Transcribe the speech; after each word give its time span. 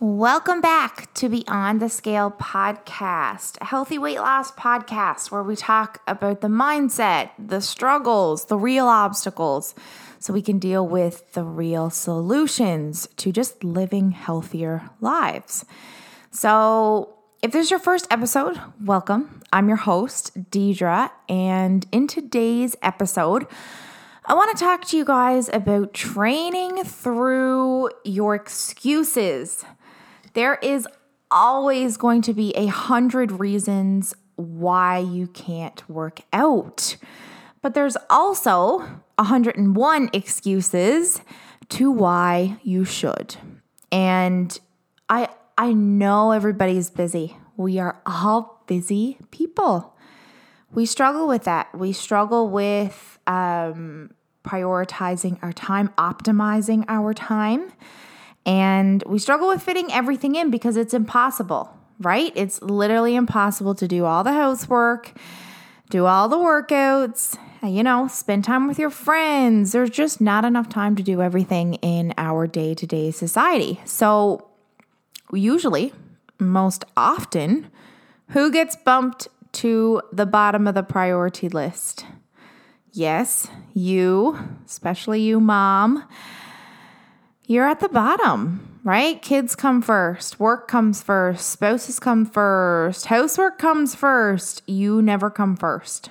Welcome 0.00 0.60
back 0.60 1.12
to 1.14 1.28
Beyond 1.28 1.82
the 1.82 1.88
Scale 1.88 2.30
podcast, 2.30 3.60
a 3.60 3.64
healthy 3.64 3.98
weight 3.98 4.20
loss 4.20 4.52
podcast 4.52 5.32
where 5.32 5.42
we 5.42 5.56
talk 5.56 6.00
about 6.06 6.40
the 6.40 6.46
mindset, 6.46 7.30
the 7.36 7.60
struggles, 7.60 8.44
the 8.44 8.56
real 8.56 8.86
obstacles, 8.86 9.74
so 10.20 10.32
we 10.32 10.40
can 10.40 10.60
deal 10.60 10.86
with 10.86 11.32
the 11.32 11.42
real 11.42 11.90
solutions 11.90 13.08
to 13.16 13.32
just 13.32 13.64
living 13.64 14.12
healthier 14.12 14.88
lives. 15.00 15.64
So, 16.30 17.16
if 17.42 17.50
this 17.50 17.64
is 17.64 17.70
your 17.72 17.80
first 17.80 18.06
episode, 18.08 18.60
welcome. 18.80 19.42
I'm 19.52 19.66
your 19.66 19.78
host, 19.78 20.48
Deidre, 20.52 21.10
and 21.28 21.84
in 21.90 22.06
today's 22.06 22.76
episode, 22.82 23.48
I 24.24 24.34
want 24.34 24.56
to 24.56 24.62
talk 24.62 24.84
to 24.84 24.96
you 24.96 25.04
guys 25.04 25.50
about 25.52 25.92
training 25.92 26.84
through 26.84 27.90
your 28.04 28.36
excuses. 28.36 29.64
There 30.38 30.60
is 30.62 30.86
always 31.32 31.96
going 31.96 32.22
to 32.22 32.32
be 32.32 32.52
a 32.54 32.66
hundred 32.66 33.40
reasons 33.40 34.14
why 34.36 34.98
you 34.98 35.26
can't 35.26 35.82
work 35.90 36.20
out. 36.32 36.96
But 37.60 37.74
there's 37.74 37.96
also 38.08 38.78
101 39.16 40.10
excuses 40.12 41.22
to 41.70 41.90
why 41.90 42.60
you 42.62 42.84
should. 42.84 43.34
And 43.90 44.56
I 45.08 45.30
I 45.58 45.72
know 45.72 46.30
everybody's 46.30 46.88
busy. 46.88 47.36
We 47.56 47.80
are 47.80 48.00
all 48.06 48.62
busy 48.68 49.18
people. 49.32 49.96
We 50.70 50.86
struggle 50.86 51.26
with 51.26 51.42
that. 51.46 51.76
We 51.76 51.92
struggle 51.92 52.48
with 52.48 53.18
um, 53.26 54.14
prioritizing 54.44 55.40
our 55.42 55.52
time, 55.52 55.88
optimizing 55.98 56.84
our 56.86 57.12
time. 57.12 57.72
And 58.48 59.04
we 59.06 59.18
struggle 59.18 59.48
with 59.48 59.62
fitting 59.62 59.92
everything 59.92 60.34
in 60.34 60.50
because 60.50 60.78
it's 60.78 60.94
impossible, 60.94 61.70
right? 62.00 62.32
It's 62.34 62.62
literally 62.62 63.14
impossible 63.14 63.74
to 63.74 63.86
do 63.86 64.06
all 64.06 64.24
the 64.24 64.32
housework, 64.32 65.12
do 65.90 66.06
all 66.06 66.30
the 66.30 66.38
workouts, 66.38 67.36
you 67.62 67.82
know, 67.82 68.08
spend 68.08 68.44
time 68.44 68.66
with 68.66 68.78
your 68.78 68.88
friends. 68.88 69.72
There's 69.72 69.90
just 69.90 70.22
not 70.22 70.46
enough 70.46 70.70
time 70.70 70.96
to 70.96 71.02
do 71.02 71.20
everything 71.20 71.74
in 71.74 72.14
our 72.16 72.46
day 72.46 72.72
to 72.72 72.86
day 72.86 73.10
society. 73.10 73.82
So, 73.84 74.48
usually, 75.30 75.92
most 76.38 76.86
often, 76.96 77.70
who 78.30 78.50
gets 78.50 78.76
bumped 78.76 79.28
to 79.52 80.00
the 80.10 80.24
bottom 80.24 80.66
of 80.66 80.74
the 80.74 80.82
priority 80.82 81.50
list? 81.50 82.06
Yes, 82.92 83.48
you, 83.74 84.38
especially 84.64 85.20
you, 85.20 85.38
mom 85.38 86.08
you're 87.48 87.66
at 87.66 87.80
the 87.80 87.88
bottom, 87.88 88.78
right? 88.84 89.22
Kids 89.22 89.56
come 89.56 89.80
first, 89.80 90.38
work 90.38 90.68
comes 90.68 91.02
first, 91.02 91.48
spouses 91.48 91.98
come 91.98 92.26
first, 92.26 93.06
housework 93.06 93.58
comes 93.58 93.94
first. 93.94 94.62
You 94.66 95.00
never 95.00 95.30
come 95.30 95.56
first. 95.56 96.10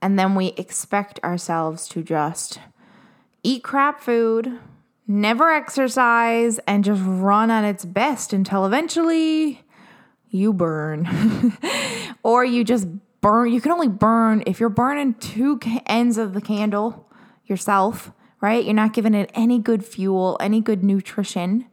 And 0.00 0.16
then 0.16 0.36
we 0.36 0.54
expect 0.56 1.18
ourselves 1.24 1.88
to 1.88 2.04
just 2.04 2.60
eat 3.42 3.64
crap 3.64 4.00
food, 4.00 4.60
never 5.08 5.50
exercise, 5.50 6.60
and 6.68 6.84
just 6.84 7.02
run 7.04 7.50
at 7.50 7.64
its 7.64 7.84
best 7.84 8.32
until 8.32 8.64
eventually 8.64 9.64
you 10.30 10.52
burn. 10.52 11.52
or 12.22 12.44
you 12.44 12.62
just 12.62 12.86
burn. 13.20 13.52
You 13.52 13.60
can 13.60 13.72
only 13.72 13.88
burn 13.88 14.44
if 14.46 14.60
you're 14.60 14.68
burning 14.68 15.14
two 15.14 15.58
ends 15.86 16.16
of 16.16 16.32
the 16.32 16.40
candle 16.40 17.10
yourself 17.44 18.12
right? 18.46 18.64
You're 18.64 18.74
not 18.74 18.92
giving 18.92 19.12
it 19.12 19.28
any 19.34 19.58
good 19.58 19.84
fuel, 19.84 20.36
any 20.38 20.60
good 20.60 20.84
nutrition. 20.84 21.66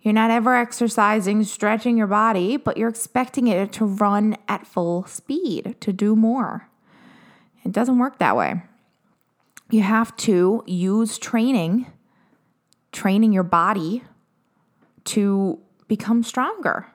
You're 0.00 0.14
not 0.14 0.30
ever 0.30 0.56
exercising, 0.56 1.44
stretching 1.44 1.98
your 1.98 2.06
body, 2.06 2.56
but 2.56 2.78
you're 2.78 2.88
expecting 2.88 3.48
it 3.48 3.70
to 3.72 3.84
run 3.84 4.38
at 4.48 4.66
full 4.66 5.04
speed, 5.04 5.76
to 5.78 5.92
do 5.92 6.16
more. 6.16 6.70
It 7.66 7.72
doesn't 7.72 7.98
work 7.98 8.18
that 8.18 8.34
way. 8.34 8.62
You 9.68 9.82
have 9.82 10.16
to 10.28 10.64
use 10.66 11.18
training, 11.18 11.84
training 12.92 13.34
your 13.34 13.42
body 13.42 14.02
to 15.04 15.58
become 15.86 16.22
stronger. 16.22 16.86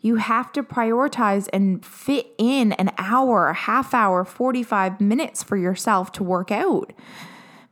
You 0.00 0.16
have 0.16 0.50
to 0.54 0.64
prioritize 0.64 1.48
and 1.52 1.86
fit 1.86 2.26
in 2.36 2.72
an 2.72 2.90
hour, 2.98 3.46
a 3.46 3.54
half 3.54 3.94
hour, 3.94 4.24
45 4.24 5.00
minutes 5.00 5.44
for 5.44 5.56
yourself 5.56 6.10
to 6.12 6.24
work 6.24 6.50
out 6.50 6.92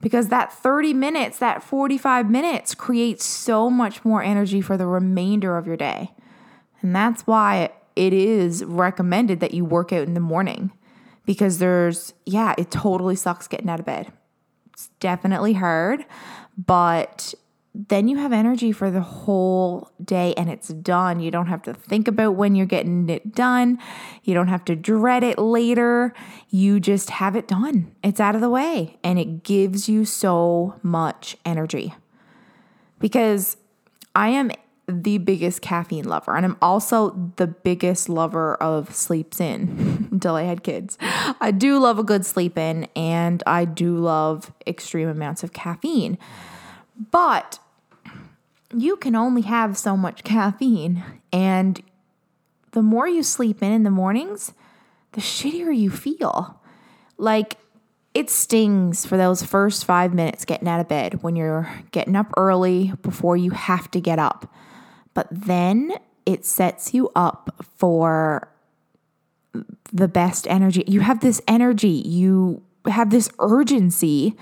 because 0.01 0.29
that 0.29 0.53
30 0.53 0.95
minutes, 0.95 1.39
that 1.39 1.63
45 1.63 2.31
minutes 2.31 2.75
creates 2.75 3.25
so 3.25 3.69
much 3.69 4.05
more 4.05 4.23
energy 4.23 4.61
for 4.61 4.77
the 4.77 4.87
remainder 4.87 5.57
of 5.57 5.67
your 5.67 5.77
day. 5.77 6.13
And 6.81 6.95
that's 6.95 7.27
why 7.27 7.71
it 7.97 8.13
is 8.13 8.65
recommended 8.65 9.41
that 9.41 9.55
you 9.55 9.65
work 9.65 9.93
out 9.93 10.07
in 10.07 10.15
the 10.15 10.21
morning 10.21 10.71
because 11.27 11.59
there's, 11.59 12.15
yeah, 12.25 12.55
it 12.57 12.71
totally 12.71 13.17
sucks 13.17 13.49
getting 13.49 13.69
out 13.69 13.81
of 13.81 13.87
bed. 13.87 14.13
It's 14.73 14.89
definitely 15.01 15.55
hard, 15.55 16.05
but 16.57 17.35
then 17.87 18.09
you 18.09 18.17
have 18.17 18.33
energy 18.33 18.73
for 18.73 18.91
the 18.91 19.01
whole 19.01 19.93
day 20.03 20.35
and 20.37 20.51
it's 20.51 20.69
done. 20.69 21.21
You 21.21 21.31
don't 21.31 21.47
have 21.47 21.63
to 21.63 21.73
think 21.73 22.09
about 22.09 22.35
when 22.35 22.57
you're 22.57 22.67
getting 22.67 23.09
it 23.09 23.33
done. 23.33 23.79
You 24.25 24.35
don't 24.35 24.49
have 24.49 24.65
to 24.65 24.75
dread 24.75 25.23
it 25.23 25.39
later. 25.39 26.13
You 26.49 26.81
just 26.81 27.11
have 27.11 27.37
it 27.37 27.47
done. 27.47 27.95
It's 28.03 28.19
out 28.19 28.35
of 28.35 28.41
the 28.41 28.51
way 28.51 28.99
and 29.05 29.17
it 29.17 29.45
gives 29.45 29.89
you 29.89 30.05
so 30.05 30.75
much 30.83 31.37
energy. 31.45 31.95
Because 32.99 33.57
I 34.13 34.31
am 34.31 34.51
the 34.89 35.19
biggest 35.19 35.63
caffeine 35.63 36.09
lover 36.09 36.35
and 36.35 36.45
I'm 36.45 36.57
also 36.61 37.33
the 37.37 37.47
biggest 37.47 38.09
lover 38.09 38.57
of 38.57 38.93
sleeps 38.93 39.41
in 39.41 40.09
until 40.11 40.35
I 40.35 40.43
had 40.43 40.65
kids. 40.65 40.99
I 41.01 41.53
do 41.53 41.79
love 41.79 42.01
a 42.01 42.03
good 42.03 42.27
sleep 42.27 42.59
in 42.59 42.89
and 42.97 43.41
I 43.47 43.67
do 43.67 43.99
love 43.99 44.53
extreme 44.67 45.09
amounts 45.09 45.45
of 45.45 45.53
caffeine. 45.53 46.19
But 47.13 47.61
you 48.75 48.97
can 48.97 49.15
only 49.15 49.43
have 49.43 49.77
so 49.79 49.97
much 49.97 50.25
caffeine. 50.25 51.03
And 51.33 51.83
the 52.73 52.83
more 52.83 53.09
you 53.09 53.23
sleep 53.23 53.63
in 53.63 53.73
in 53.73 53.83
the 53.83 53.91
mornings, 53.91 54.53
the 55.13 55.21
shittier 55.21 55.77
you 55.77 55.91
feel. 55.91 56.61
Like 57.17 57.57
it 58.15 58.31
stings 58.31 59.07
for 59.07 59.17
those 59.17 59.43
first 59.43 59.85
five 59.85 60.13
minutes 60.15 60.45
getting 60.45 60.69
out 60.69 60.81
of 60.81 60.89
bed 60.89 61.23
when 61.23 61.37
you're 61.37 61.71
getting 61.93 62.17
up 62.17 62.33
early 62.37 62.93
before 63.03 63.37
you 63.37 63.51
have 63.51 63.91
to 63.93 64.01
get 64.01 64.19
up. 64.19 64.53
But 65.15 65.29
then 65.31 65.93
it 66.27 66.45
sets 66.45 66.93
you 66.93 67.11
up 67.17 67.55
for 67.77 68.49
the 69.93 70.09
best 70.09 70.47
energy. 70.47 70.85
You 70.87 71.01
have 71.01 71.21
this 71.21 71.41
energy, 71.49 71.89
you 71.89 72.63
have 72.87 73.11
this 73.11 73.31
urgency 73.39 74.37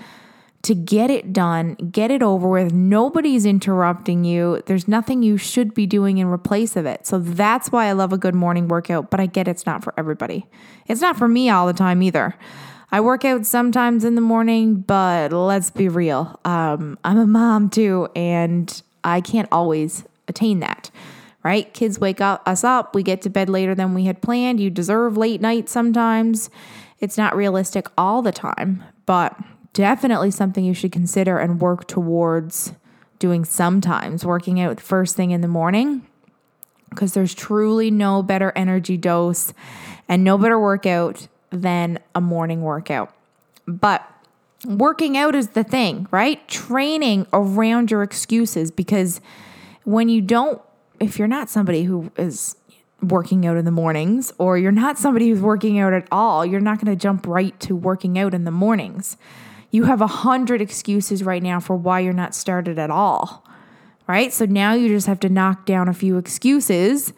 to 0.63 0.75
get 0.75 1.09
it 1.09 1.31
done, 1.33 1.75
get 1.75 2.11
it 2.11 2.21
over 2.21 2.47
with. 2.47 2.73
Nobody's 2.73 3.45
interrupting 3.45 4.25
you. 4.25 4.61
There's 4.65 4.87
nothing 4.87 5.23
you 5.23 5.37
should 5.37 5.73
be 5.73 5.85
doing 5.85 6.17
in 6.17 6.27
replace 6.27 6.75
of 6.75 6.85
it. 6.85 7.05
So 7.05 7.19
that's 7.19 7.71
why 7.71 7.85
I 7.85 7.93
love 7.93 8.11
a 8.11 8.17
good 8.17 8.35
morning 8.35 8.67
workout, 8.67 9.09
but 9.09 9.19
I 9.19 9.27
get 9.27 9.47
it's 9.47 9.65
not 9.65 9.83
for 9.83 9.93
everybody. 9.97 10.45
It's 10.87 11.01
not 11.01 11.17
for 11.17 11.27
me 11.27 11.49
all 11.49 11.67
the 11.67 11.73
time 11.73 12.01
either. 12.01 12.35
I 12.91 13.01
work 13.01 13.25
out 13.25 13.45
sometimes 13.45 14.03
in 14.03 14.15
the 14.15 14.21
morning, 14.21 14.75
but 14.81 15.31
let's 15.31 15.71
be 15.71 15.89
real. 15.89 16.39
Um, 16.45 16.97
I'm 17.03 17.17
a 17.17 17.27
mom 17.27 17.69
too, 17.69 18.07
and 18.15 18.81
I 19.03 19.21
can't 19.21 19.49
always 19.51 20.05
attain 20.27 20.59
that 20.61 20.91
right? 21.47 21.73
Kids 21.73 21.97
wake 21.97 22.19
up 22.19 22.41
us 22.45 22.65
up, 22.65 22.93
we 22.93 23.01
get 23.01 23.21
to 23.21 23.29
bed 23.29 23.47
later 23.47 23.73
than 23.73 23.93
we 23.93 24.03
had 24.03 24.21
planned. 24.21 24.59
You 24.59 24.69
deserve 24.69 25.15
late 25.15 25.39
nights 25.39 25.71
sometimes. 25.71 26.49
It's 26.99 27.17
not 27.17 27.37
realistic 27.37 27.87
all 27.97 28.21
the 28.21 28.33
time, 28.33 28.83
but 29.05 29.37
definitely 29.77 30.31
something 30.31 30.65
you 30.65 30.73
should 30.73 30.91
consider 30.91 31.37
and 31.37 31.61
work 31.61 31.85
towards 31.85 32.73
doing 33.19 33.45
sometimes, 33.45 34.25
working 34.25 34.59
out 34.59 34.81
first 34.81 35.15
thing 35.15 35.29
in 35.29 35.41
the 35.41 35.47
morning, 35.47 36.01
because 36.89 37.13
there's 37.13 37.35
truly 37.35 37.91
no 37.91 38.23
better 38.23 38.51
energy 38.55 38.97
dose 38.97 39.53
and 40.09 40.23
no 40.23 40.35
better 40.35 40.59
workout 40.59 41.27
than 41.51 41.99
a 42.15 42.19
morning 42.19 42.63
workout. 42.63 43.13
But 43.67 44.03
working 44.65 45.15
out 45.15 45.35
is 45.35 45.49
the 45.49 45.63
thing, 45.63 46.07
right? 46.09 46.45
Training 46.47 47.27
around 47.31 47.91
your 47.91 48.01
excuses 48.01 48.71
because 48.71 49.21
when 49.83 50.09
you 50.09 50.23
don't, 50.23 50.59
if 50.99 51.19
you're 51.19 51.27
not 51.27 51.51
somebody 51.51 51.83
who 51.83 52.11
is 52.17 52.55
working 53.03 53.45
out 53.45 53.57
in 53.57 53.65
the 53.65 53.69
mornings 53.69 54.33
or 54.39 54.57
you're 54.57 54.71
not 54.71 54.97
somebody 54.97 55.29
who's 55.29 55.39
working 55.39 55.77
out 55.77 55.93
at 55.93 56.07
all, 56.11 56.43
you're 56.43 56.59
not 56.59 56.83
going 56.83 56.91
to 56.91 56.99
jump 56.99 57.27
right 57.27 57.59
to 57.59 57.75
working 57.75 58.17
out 58.17 58.33
in 58.33 58.43
the 58.43 58.49
mornings. 58.49 59.17
You 59.77 59.83
have 59.83 60.01
a 60.01 60.07
hundred 60.07 60.59
excuses 60.59 61.21
right 61.21 61.43
now 61.43 61.59
for 61.59 61.75
why 61.75 61.99
you're 61.99 62.11
not 62.11 62.33
started 62.33 62.79
at 62.79 62.89
all. 62.89 63.45
Right? 64.07 64.33
So 64.33 64.45
now 64.45 64.73
you 64.73 64.87
just 64.87 65.05
have 65.05 65.19
to 65.19 65.29
knock 65.29 65.67
down 65.67 65.87
a 65.87 65.93
few 65.93 66.17
excuses 66.17 67.13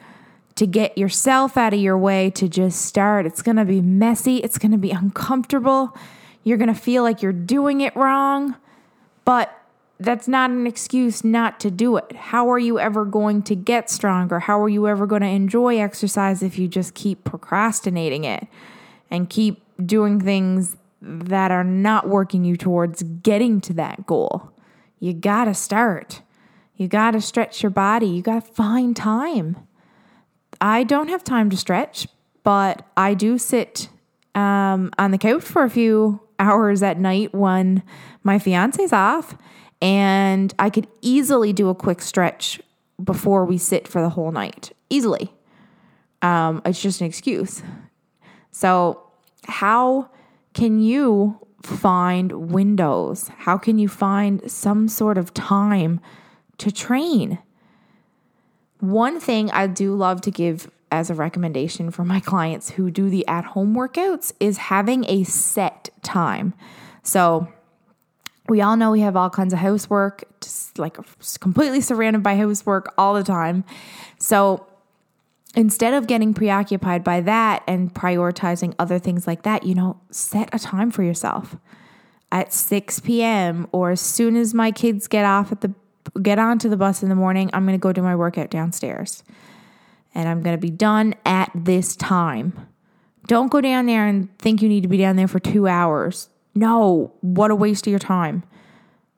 to 0.56 0.68
get 0.68 0.98
yourself 0.98 1.56
out 1.56 1.74
of 1.74 1.80
your 1.80 1.98
way 1.98 2.30
to 2.32 2.50
just 2.50 2.82
start. 2.82 3.26
It's 3.26 3.42
to 3.56 3.64
be 3.64 3.80
messy, 3.80 4.40
it's 4.40 4.58
to 4.74 4.78
be 4.78 4.92
uncomfortable. 4.92 5.98
You're 6.44 6.58
to 6.68 6.74
feel 6.74 7.02
like 7.02 7.22
you're 7.22 7.32
doing 7.32 7.80
it 7.80 7.96
wrong, 7.96 8.58
but 9.24 9.58
that's 9.98 10.28
not 10.28 10.50
an 10.50 10.68
excuse 10.68 11.24
not 11.24 11.62
to 11.62 11.72
do 11.72 11.96
it. 11.96 12.14
How 12.14 12.52
are 12.52 12.60
you 12.60 12.78
ever 12.78 13.06
going 13.06 13.42
to 13.44 13.56
get 13.56 13.90
stronger? 13.90 14.42
How 14.42 14.62
are 14.62 14.68
you 14.68 14.86
ever 14.86 15.08
going 15.08 15.22
to 15.22 15.30
enjoy 15.30 15.80
exercise 15.80 16.44
if 16.44 16.60
you 16.60 16.68
just 16.68 16.94
keep 16.94 17.24
procrastinating 17.24 18.26
it 18.26 18.50
and 19.10 19.30
keep 19.30 19.64
doing 19.86 20.20
things 20.20 20.76
that 21.02 21.52
are 21.52 21.64
not 21.64 22.08
working 22.08 22.44
you 22.44 22.58
towards 22.58 23.04
getting 23.04 23.62
to 23.62 23.74
that 23.74 24.06
goal? 24.06 24.52
You 25.00 25.14
got 25.14 25.46
to 25.46 25.54
start. 25.54 26.22
You 26.76 26.88
got 26.88 27.12
to 27.12 27.22
stretch 27.22 27.64
your 27.64 27.70
body. 27.70 28.08
You 28.08 28.22
got 28.22 28.46
to 28.46 28.54
find 28.54 28.96
time. 28.96 29.58
I 30.62 30.84
don't 30.84 31.08
have 31.08 31.24
time 31.24 31.50
to 31.50 31.58
stretch, 31.58 32.08
but 32.44 32.86
I 32.98 33.14
do 33.14 33.38
sit 33.38 33.90
um, 34.36 34.92
on 34.98 35.12
the 35.12 35.18
couch 35.18 35.44
for 35.44 35.64
a 35.64 35.70
few 35.70 36.22
hours 36.38 36.84
at 36.84 37.00
night 37.00 37.34
when 37.34 37.84
my 38.24 38.40
fiance's 38.40 38.94
off 38.94 39.38
and 39.82 40.54
I 40.60 40.70
could 40.70 40.88
easily 41.02 41.54
do 41.54 41.70
a 41.70 41.76
quick 41.76 42.02
stretch 42.02 42.62
before 43.02 43.46
we 43.46 43.58
sit 43.58 43.88
for 43.88 44.02
the 44.02 44.10
whole 44.10 44.32
night. 44.32 44.72
Easily. 44.90 45.34
Um, 46.22 46.62
it's 46.66 46.82
just 46.82 47.00
an 47.02 47.08
excuse. 47.08 47.62
So, 48.52 49.04
how 49.46 50.10
can 50.54 50.80
you 50.80 51.46
find 51.62 52.52
windows? 52.52 53.30
How 53.40 53.58
can 53.58 53.78
you 53.78 53.88
find 53.88 54.50
some 54.50 54.88
sort 54.88 55.18
of 55.18 55.34
time 55.34 56.00
to 56.58 56.72
train? 56.72 57.40
One 58.80 59.20
thing 59.20 59.52
I 59.52 59.68
do 59.68 59.94
love 59.96 60.22
to 60.22 60.32
give 60.32 60.72
as 60.92 61.10
a 61.10 61.14
recommendation 61.14 61.92
for 61.92 62.04
my 62.04 62.20
clients 62.20 62.72
who 62.72 62.90
do 62.90 63.10
the 63.10 63.28
at 63.28 63.46
home 63.46 63.76
workouts 63.76 64.34
is 64.40 64.58
having 64.58 65.06
a 65.06 65.24
set 65.24 65.90
time. 66.02 66.54
So, 67.04 67.48
we 68.50 68.62
all 68.62 68.76
know 68.76 68.92
we 68.92 69.02
have 69.02 69.16
all 69.16 69.30
kinds 69.30 69.54
of 69.54 69.60
housework, 69.60 70.24
just 70.42 70.80
like 70.80 70.98
completely 71.40 71.82
surrounded 71.82 72.24
by 72.24 72.36
housework 72.36 72.94
all 72.98 73.14
the 73.14 73.24
time. 73.24 73.64
So 74.18 74.66
instead 75.56 75.94
of 75.94 76.08
getting 76.08 76.34
preoccupied 76.34 77.04
by 77.04 77.22
that 77.22 77.64
and 77.68 77.94
prioritizing 77.94 78.74
other 78.80 79.00
things 79.00 79.28
like 79.28 79.44
that, 79.44 79.64
you 79.64 79.76
know, 79.76 80.00
set 80.12 80.50
a 80.54 80.60
time 80.60 80.92
for 80.92 81.04
yourself 81.04 81.56
at 82.32 82.54
6 82.54 83.00
p.m. 83.00 83.68
or 83.72 83.92
as 83.92 84.02
soon 84.02 84.36
as 84.36 84.54
my 84.54 84.72
kids 84.72 85.08
get 85.08 85.26
off 85.26 85.52
at 85.52 85.62
the 85.62 85.74
get 86.22 86.40
onto 86.40 86.70
the 86.70 86.78
bus 86.78 87.04
in 87.04 87.10
the 87.10 87.16
morning, 87.16 87.50
I'm 87.54 87.66
going 87.66 87.78
to 87.78 87.82
go 87.82 87.94
do 87.94 88.02
my 88.02 88.16
workout 88.16 88.50
downstairs. 88.50 89.24
And 90.16 90.28
I'm 90.28 90.42
going 90.42 90.56
to 90.56 90.62
be 90.62 90.72
done 90.72 91.14
at 91.26 91.52
this 91.54 91.96
time. 91.96 92.68
Don't 93.28 93.52
go 93.52 93.62
down 93.62 93.86
there 93.86 94.08
and 94.08 94.36
think 94.40 94.62
you 94.62 94.70
need 94.70 94.82
to 94.82 94.88
be 94.88 94.98
down 94.98 95.18
there 95.18 95.28
for 95.28 95.40
2 95.40 95.68
hours. 95.68 96.30
No, 96.56 97.14
what 97.22 97.52
a 97.52 97.56
waste 97.56 97.86
of 97.86 97.92
your 97.92 98.00
time. 98.00 98.44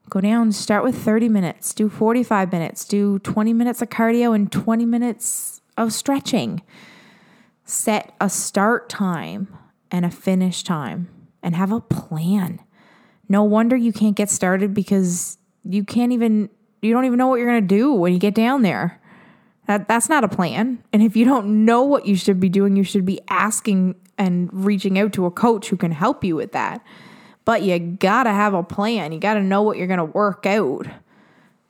Go 0.10 0.20
down, 0.20 0.52
start 0.52 0.84
with 0.84 0.98
30 0.98 1.30
minutes, 1.30 1.74
do 1.74 1.88
45 1.88 2.52
minutes, 2.52 2.84
do 2.84 3.20
20 3.20 3.54
minutes 3.54 3.82
of 3.82 3.90
cardio 3.90 4.36
and 4.36 4.52
20 4.52 4.86
minutes 4.86 5.61
of 5.78 5.94
stretching. 5.94 6.62
Set 7.66 8.14
a 8.20 8.30
start 8.30 8.90
time 8.90 9.56
and 9.90 10.06
a 10.06 10.12
finish 10.12 10.64
time 10.64 11.10
and 11.42 11.56
have 11.56 11.72
a 11.72 11.82
plan. 11.82 12.60
No 13.30 13.44
wonder 13.44 13.76
you 13.76 13.94
can't 13.94 14.16
get 14.16 14.30
started 14.30 14.74
because 14.74 15.38
you 15.64 15.84
can't 15.84 16.12
even, 16.12 16.50
you 16.82 16.94
don't 16.94 17.06
even 17.06 17.18
know 17.18 17.28
what 17.28 17.38
you're 17.38 17.50
going 17.50 17.68
to 17.68 17.76
do 17.76 17.94
when 17.94 18.14
you 18.14 18.20
get 18.20 18.36
down 18.36 18.62
there. 18.62 19.00
That, 19.68 19.88
that's 19.88 20.10
not 20.10 20.24
a 20.24 20.28
plan. 20.28 20.84
And 20.92 21.02
if 21.02 21.16
you 21.16 21.24
don't 21.24 21.66
know 21.66 21.84
what 21.84 22.06
you 22.06 22.16
should 22.16 22.40
be 22.40 22.50
doing, 22.50 22.76
you 22.76 22.84
should 22.84 23.06
be 23.06 23.22
asking 23.30 23.96
and 24.18 24.50
reaching 24.52 25.00
out 25.00 25.14
to 25.14 25.26
a 25.26 25.32
coach 25.32 25.70
who 25.70 25.78
can 25.78 25.92
help 25.92 26.24
you 26.24 26.36
with 26.36 26.52
that. 26.52 26.84
But 27.46 27.64
you 27.64 27.80
gotta 27.80 28.32
have 28.32 28.54
a 28.54 28.64
plan. 28.64 29.12
You 29.12 29.20
gotta 29.20 29.42
know 29.42 29.62
what 29.62 29.78
you're 29.78 29.88
gonna 29.88 30.06
work 30.06 30.46
out 30.46 30.88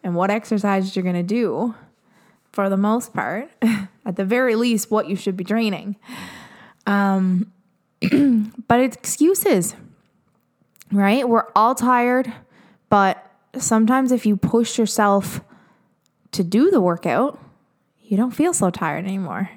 and 0.03 0.15
what 0.15 0.31
exercises 0.31 0.95
you're 0.95 1.06
gonna 1.06 1.24
do 1.24 1.75
for 2.51 2.69
the 2.69 2.77
most 2.77 3.13
part. 3.13 3.50
At 4.06 4.15
the 4.15 4.25
very 4.25 4.56
least, 4.56 4.92
what 4.92 5.07
you 5.07 5.15
should 5.15 5.38
be 5.38 5.44
draining. 5.44 5.95
Um, 6.86 7.51
but 8.68 8.80
it's 8.80 8.95
excuses, 8.95 9.75
right? 10.92 11.27
We're 11.27 11.48
all 11.56 11.75
tired, 11.75 12.31
but 12.89 13.24
sometimes 13.57 14.12
if 14.12 14.25
you 14.25 14.36
push 14.36 14.77
yourself 14.77 15.42
to 16.31 16.44
do 16.44 16.71
the 16.71 16.81
workout, 16.81 17.39
you 18.01 18.18
don't 18.18 18.31
feel 18.31 18.53
so 18.53 18.69
tired 18.69 19.06
anymore, 19.06 19.50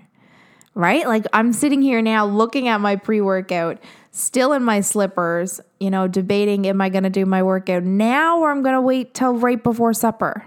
right? 0.75 1.07
Like 1.07 1.25
I'm 1.33 1.53
sitting 1.53 1.83
here 1.83 2.03
now 2.03 2.27
looking 2.27 2.69
at 2.69 2.81
my 2.81 2.97
pre 2.97 3.21
workout, 3.21 3.79
still 4.11 4.53
in 4.53 4.63
my 4.63 4.81
slippers, 4.81 5.61
you 5.81 5.91
know, 5.91 6.07
debating 6.07 6.67
am 6.67 6.81
I 6.81 6.89
going 6.89 7.05
to 7.05 7.11
do 7.11 7.27
my 7.27 7.43
workout 7.43 7.83
now 7.83 8.39
or 8.41 8.51
I'm 8.51 8.63
going 8.63 8.75
to 8.75 8.81
wait 8.81 9.15
till 9.15 9.35
right 9.35 9.63
before 9.63 9.93
supper. 9.95 10.45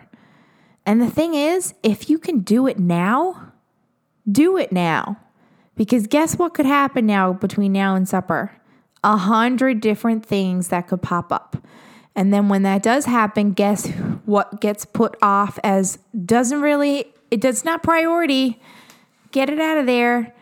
And 0.87 1.01
the 1.01 1.11
thing 1.11 1.33
is, 1.33 1.73
if 1.83 2.09
you 2.09 2.17
can 2.17 2.39
do 2.39 2.65
it 2.65 2.79
now, 2.79 3.51
do 4.31 4.55
it 4.57 4.71
now. 4.71 5.19
Because 5.75 6.07
guess 6.07 6.37
what 6.37 6.53
could 6.53 6.65
happen 6.65 7.05
now 7.05 7.33
between 7.33 7.73
now 7.73 7.95
and 7.95 8.07
supper? 8.07 8.53
A 9.03 9.17
hundred 9.17 9.81
different 9.81 10.25
things 10.25 10.69
that 10.69 10.87
could 10.87 11.01
pop 11.01 11.31
up. 11.31 11.57
And 12.15 12.33
then 12.33 12.47
when 12.47 12.63
that 12.63 12.81
does 12.81 13.05
happen, 13.05 13.51
guess 13.51 13.87
what 14.25 14.61
gets 14.61 14.85
put 14.85 15.17
off 15.21 15.59
as 15.63 15.99
doesn't 16.25 16.61
really, 16.61 17.13
it 17.29 17.41
does 17.41 17.65
not 17.65 17.83
priority. 17.83 18.59
Get 19.31 19.49
it 19.49 19.59
out 19.59 19.77
of 19.77 19.85
there 19.85 20.33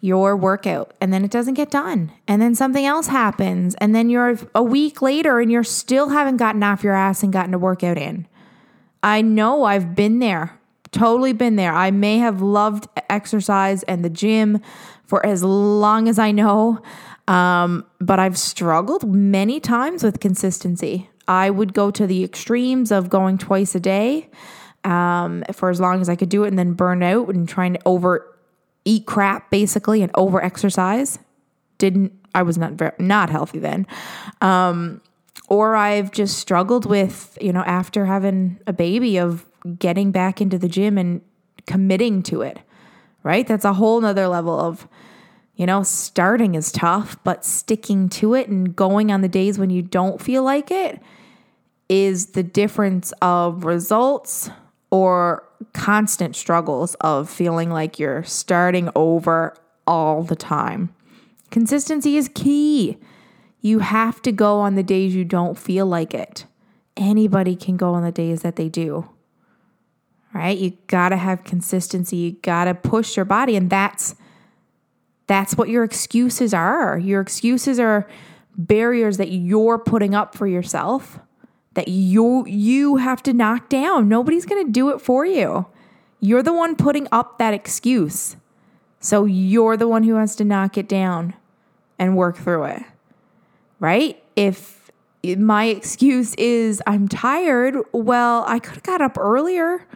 your 0.00 0.34
workout 0.34 0.94
and 1.00 1.12
then 1.12 1.24
it 1.24 1.30
doesn't 1.30 1.54
get 1.54 1.70
done. 1.70 2.10
And 2.26 2.40
then 2.40 2.54
something 2.54 2.86
else 2.86 3.08
happens. 3.08 3.74
And 3.74 3.94
then 3.94 4.08
you're 4.08 4.38
a 4.54 4.62
week 4.62 5.02
later 5.02 5.40
and 5.40 5.52
you're 5.52 5.64
still 5.64 6.08
haven't 6.08 6.38
gotten 6.38 6.62
off 6.62 6.82
your 6.82 6.94
ass 6.94 7.22
and 7.22 7.32
gotten 7.32 7.52
a 7.52 7.58
workout 7.58 7.98
in. 7.98 8.26
I 9.02 9.22
know 9.22 9.64
I've 9.64 9.94
been 9.94 10.18
there, 10.18 10.58
totally 10.92 11.32
been 11.32 11.56
there. 11.56 11.72
I 11.72 11.90
may 11.90 12.18
have 12.18 12.42
loved 12.42 12.88
exercise 13.08 13.82
and 13.84 14.04
the 14.04 14.10
gym 14.10 14.60
for 15.04 15.24
as 15.24 15.42
long 15.42 16.08
as 16.08 16.18
I 16.18 16.30
know, 16.30 16.82
um, 17.26 17.84
but 18.00 18.18
I've 18.18 18.38
struggled 18.38 19.08
many 19.08 19.60
times 19.60 20.02
with 20.02 20.20
consistency. 20.20 21.08
I 21.26 21.50
would 21.50 21.74
go 21.74 21.90
to 21.90 22.06
the 22.06 22.24
extremes 22.24 22.92
of 22.92 23.08
going 23.08 23.38
twice 23.38 23.74
a 23.74 23.80
day 23.80 24.28
um, 24.84 25.44
for 25.52 25.70
as 25.70 25.80
long 25.80 26.00
as 26.00 26.08
I 26.08 26.16
could 26.16 26.28
do 26.28 26.44
it 26.44 26.48
and 26.48 26.58
then 26.58 26.72
burn 26.72 27.02
out 27.02 27.28
and 27.28 27.48
trying 27.48 27.74
to 27.74 27.80
over 27.86 28.26
eat 28.84 29.06
crap 29.06 29.50
basically 29.50 30.02
and 30.02 30.10
over 30.14 30.42
exercise. 30.42 31.18
Didn't 31.78 32.12
I 32.34 32.42
was 32.42 32.58
not 32.58 32.72
very, 32.72 32.92
not 32.98 33.30
healthy 33.30 33.58
then. 33.58 33.86
Um, 34.40 35.00
or 35.50 35.76
I've 35.76 36.12
just 36.12 36.38
struggled 36.38 36.86
with, 36.86 37.36
you 37.40 37.52
know, 37.52 37.64
after 37.64 38.06
having 38.06 38.58
a 38.66 38.72
baby 38.72 39.18
of 39.18 39.44
getting 39.78 40.12
back 40.12 40.40
into 40.40 40.56
the 40.56 40.68
gym 40.68 40.96
and 40.96 41.20
committing 41.66 42.22
to 42.22 42.40
it. 42.40 42.60
Right? 43.22 43.46
That's 43.46 43.66
a 43.66 43.74
whole 43.74 44.00
nother 44.00 44.28
level 44.28 44.58
of, 44.58 44.88
you 45.54 45.66
know, 45.66 45.82
starting 45.82 46.54
is 46.54 46.72
tough, 46.72 47.18
but 47.22 47.44
sticking 47.44 48.08
to 48.08 48.32
it 48.32 48.48
and 48.48 48.74
going 48.74 49.12
on 49.12 49.20
the 49.20 49.28
days 49.28 49.58
when 49.58 49.68
you 49.68 49.82
don't 49.82 50.22
feel 50.22 50.42
like 50.42 50.70
it 50.70 51.02
is 51.90 52.28
the 52.28 52.42
difference 52.42 53.12
of 53.20 53.64
results 53.64 54.48
or 54.90 55.44
constant 55.74 56.36
struggles 56.36 56.94
of 57.00 57.28
feeling 57.28 57.68
like 57.68 57.98
you're 57.98 58.22
starting 58.22 58.88
over 58.94 59.54
all 59.86 60.22
the 60.22 60.36
time. 60.36 60.94
Consistency 61.50 62.16
is 62.16 62.30
key. 62.32 62.96
You 63.60 63.80
have 63.80 64.22
to 64.22 64.32
go 64.32 64.60
on 64.60 64.74
the 64.74 64.82
days 64.82 65.14
you 65.14 65.24
don't 65.24 65.58
feel 65.58 65.86
like 65.86 66.14
it. 66.14 66.46
Anybody 66.96 67.56
can 67.56 67.76
go 67.76 67.94
on 67.94 68.02
the 68.02 68.12
days 68.12 68.42
that 68.42 68.56
they 68.56 68.68
do. 68.68 69.08
Right? 70.32 70.56
You 70.56 70.78
got 70.86 71.08
to 71.10 71.16
have 71.16 71.44
consistency. 71.44 72.16
You 72.16 72.32
got 72.32 72.64
to 72.64 72.74
push 72.74 73.16
your 73.16 73.24
body 73.24 73.56
and 73.56 73.68
that's 73.68 74.14
that's 75.26 75.54
what 75.56 75.68
your 75.68 75.84
excuses 75.84 76.52
are. 76.52 76.98
Your 76.98 77.20
excuses 77.20 77.78
are 77.78 78.08
barriers 78.56 79.16
that 79.16 79.30
you're 79.30 79.78
putting 79.78 80.14
up 80.14 80.34
for 80.34 80.46
yourself 80.46 81.20
that 81.74 81.88
you 81.88 82.46
you 82.46 82.96
have 82.96 83.22
to 83.22 83.32
knock 83.32 83.68
down. 83.68 84.08
Nobody's 84.08 84.44
going 84.44 84.66
to 84.66 84.72
do 84.72 84.90
it 84.90 85.00
for 85.00 85.24
you. 85.24 85.66
You're 86.20 86.42
the 86.42 86.52
one 86.52 86.76
putting 86.76 87.06
up 87.12 87.38
that 87.38 87.54
excuse. 87.54 88.36
So 88.98 89.24
you're 89.24 89.76
the 89.76 89.88
one 89.88 90.02
who 90.02 90.16
has 90.16 90.36
to 90.36 90.44
knock 90.44 90.76
it 90.76 90.88
down 90.88 91.34
and 91.98 92.16
work 92.16 92.36
through 92.36 92.64
it. 92.64 92.82
Right? 93.80 94.22
If 94.36 94.90
my 95.24 95.64
excuse 95.64 96.34
is 96.34 96.82
I'm 96.86 97.08
tired, 97.08 97.76
well, 97.92 98.44
I 98.46 98.58
could 98.58 98.74
have 98.74 98.82
got 98.82 99.00
up 99.00 99.18
earlier. 99.18 99.86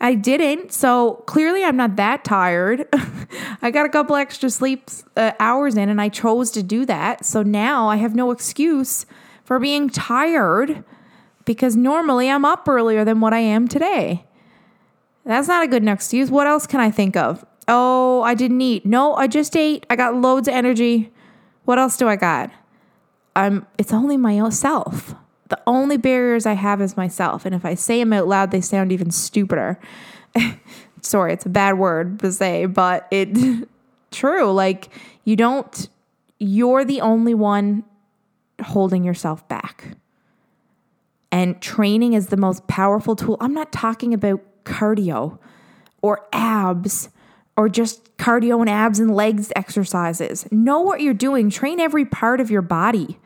I 0.00 0.14
didn't. 0.14 0.72
So 0.72 1.22
clearly 1.26 1.62
I'm 1.62 1.76
not 1.76 1.96
that 1.96 2.24
tired. 2.24 2.88
I 3.62 3.70
got 3.70 3.84
a 3.84 3.90
couple 3.90 4.16
extra 4.16 4.48
sleep 4.48 4.88
uh, 5.16 5.32
hours 5.38 5.76
in 5.76 5.88
and 5.90 6.00
I 6.00 6.08
chose 6.08 6.50
to 6.52 6.62
do 6.62 6.86
that. 6.86 7.26
So 7.26 7.42
now 7.42 7.88
I 7.88 7.96
have 7.96 8.14
no 8.14 8.30
excuse 8.30 9.04
for 9.44 9.58
being 9.58 9.90
tired 9.90 10.84
because 11.44 11.76
normally 11.76 12.30
I'm 12.30 12.44
up 12.44 12.66
earlier 12.68 13.04
than 13.04 13.20
what 13.20 13.34
I 13.34 13.40
am 13.40 13.68
today. 13.68 14.24
That's 15.24 15.48
not 15.48 15.64
a 15.64 15.68
good 15.68 15.86
excuse. 15.86 16.30
What 16.30 16.46
else 16.46 16.66
can 16.66 16.80
I 16.80 16.90
think 16.90 17.16
of? 17.16 17.44
Oh, 17.68 18.22
I 18.22 18.34
didn't 18.34 18.60
eat. 18.62 18.86
No, 18.86 19.14
I 19.14 19.26
just 19.26 19.54
ate. 19.54 19.84
I 19.90 19.96
got 19.96 20.14
loads 20.14 20.48
of 20.48 20.54
energy. 20.54 21.12
What 21.66 21.78
else 21.78 21.96
do 21.96 22.08
I 22.08 22.16
got? 22.16 22.50
I'm 23.36 23.66
it's 23.78 23.92
only 23.92 24.16
myself 24.16 25.14
The 25.48 25.60
only 25.66 25.96
barriers 25.96 26.46
I 26.46 26.52
have 26.52 26.80
is 26.80 26.96
myself. 26.96 27.44
And 27.44 27.54
if 27.54 27.64
I 27.64 27.74
say 27.74 27.98
them 27.98 28.12
out 28.12 28.28
loud, 28.28 28.50
they 28.50 28.60
sound 28.60 28.92
even 28.92 29.10
stupider. 29.10 29.78
Sorry, 31.02 31.32
it's 31.32 31.46
a 31.46 31.50
bad 31.50 31.78
word 31.78 32.20
to 32.20 32.32
say, 32.32 32.66
but 32.66 33.08
it 33.10 33.68
true. 34.10 34.52
Like 34.52 34.90
you 35.24 35.36
don't 35.36 35.88
you're 36.38 36.84
the 36.84 37.00
only 37.00 37.34
one 37.34 37.84
holding 38.62 39.04
yourself 39.04 39.46
back. 39.48 39.96
And 41.32 41.60
training 41.60 42.14
is 42.14 42.28
the 42.28 42.36
most 42.36 42.66
powerful 42.66 43.14
tool. 43.14 43.36
I'm 43.40 43.54
not 43.54 43.70
talking 43.70 44.12
about 44.14 44.40
cardio 44.64 45.38
or 46.02 46.26
abs 46.32 47.08
or 47.60 47.68
just 47.68 48.16
cardio 48.16 48.58
and 48.60 48.70
abs 48.70 48.98
and 48.98 49.14
legs 49.14 49.52
exercises. 49.54 50.50
Know 50.50 50.80
what 50.80 51.02
you're 51.02 51.12
doing, 51.12 51.50
train 51.50 51.78
every 51.78 52.06
part 52.06 52.40
of 52.40 52.50
your 52.50 52.62
body. 52.62 53.18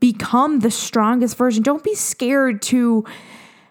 Become 0.00 0.60
the 0.60 0.70
strongest 0.70 1.34
version. 1.34 1.62
Don't 1.62 1.82
be 1.82 1.94
scared 1.94 2.60
to 2.62 3.06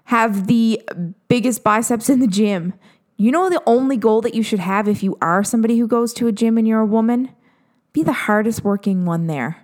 have 0.05 0.47
the 0.47 0.81
biggest 1.27 1.63
biceps 1.63 2.09
in 2.09 2.21
the 2.21 2.25
gym. 2.25 2.73
You 3.17 3.31
know 3.31 3.51
the 3.51 3.61
only 3.67 3.97
goal 3.97 4.21
that 4.21 4.33
you 4.33 4.41
should 4.41 4.57
have 4.57 4.87
if 4.87 5.03
you 5.03 5.15
are 5.21 5.43
somebody 5.43 5.77
who 5.77 5.87
goes 5.87 6.11
to 6.15 6.25
a 6.25 6.31
gym 6.31 6.57
and 6.57 6.67
you're 6.67 6.79
a 6.79 6.87
woman? 6.87 7.29
Be 7.93 8.01
the 8.01 8.11
hardest 8.11 8.63
working 8.63 9.05
one 9.05 9.27
there. 9.27 9.63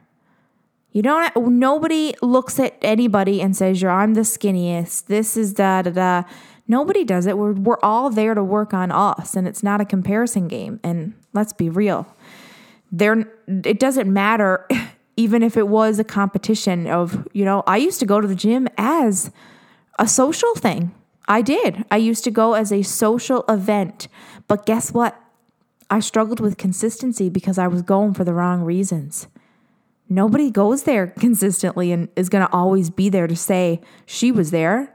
You 0.91 1.01
don't 1.01 1.35
nobody 1.57 2.13
looks 2.21 2.59
at 2.59 2.77
anybody 2.83 3.41
and 3.41 3.57
says 3.57 3.81
you're 3.81 3.89
I'm 3.89 4.13
the 4.13 4.21
skinniest. 4.21 5.07
This 5.07 5.37
is 5.37 5.53
da 5.53 5.81
da 5.81 5.89
da. 5.89 6.23
Nobody 6.67 7.03
does 7.03 7.27
it. 7.27 7.37
We're 7.37 7.53
we're 7.53 7.79
all 7.83 8.09
there 8.09 8.33
to 8.33 8.43
work 8.43 8.73
on 8.73 8.91
us 8.91 9.35
and 9.35 9.47
it's 9.47 9.61
not 9.61 9.81
a 9.81 9.85
comparison 9.85 10.47
game. 10.47 10.79
And 10.83 11.13
let's 11.33 11.53
be 11.53 11.69
real. 11.69 12.07
There 12.91 13.31
it 13.47 13.79
doesn't 13.79 14.11
matter 14.11 14.67
even 15.17 15.43
if 15.43 15.55
it 15.57 15.67
was 15.67 15.99
a 15.99 16.03
competition 16.03 16.87
of, 16.87 17.27
you 17.33 17.45
know, 17.45 17.63
I 17.65 17.77
used 17.77 17.99
to 18.01 18.05
go 18.05 18.19
to 18.19 18.27
the 18.27 18.35
gym 18.35 18.67
as 18.77 19.31
a 19.97 20.07
social 20.07 20.53
thing. 20.55 20.93
I 21.27 21.41
did. 21.41 21.85
I 21.89 21.97
used 21.97 22.23
to 22.25 22.31
go 22.31 22.53
as 22.53 22.71
a 22.71 22.83
social 22.83 23.43
event. 23.47 24.07
But 24.47 24.65
guess 24.65 24.91
what? 24.91 25.19
I 25.89 25.99
struggled 25.99 26.39
with 26.39 26.57
consistency 26.57 27.29
because 27.29 27.57
I 27.57 27.67
was 27.67 27.81
going 27.81 28.13
for 28.13 28.23
the 28.23 28.33
wrong 28.33 28.61
reasons. 28.61 29.27
Nobody 30.09 30.51
goes 30.51 30.83
there 30.83 31.07
consistently 31.19 31.91
and 31.91 32.09
is 32.15 32.29
going 32.29 32.45
to 32.45 32.53
always 32.53 32.89
be 32.89 33.09
there 33.09 33.27
to 33.27 33.35
say 33.35 33.81
she 34.05 34.31
was 34.31 34.51
there. 34.51 34.94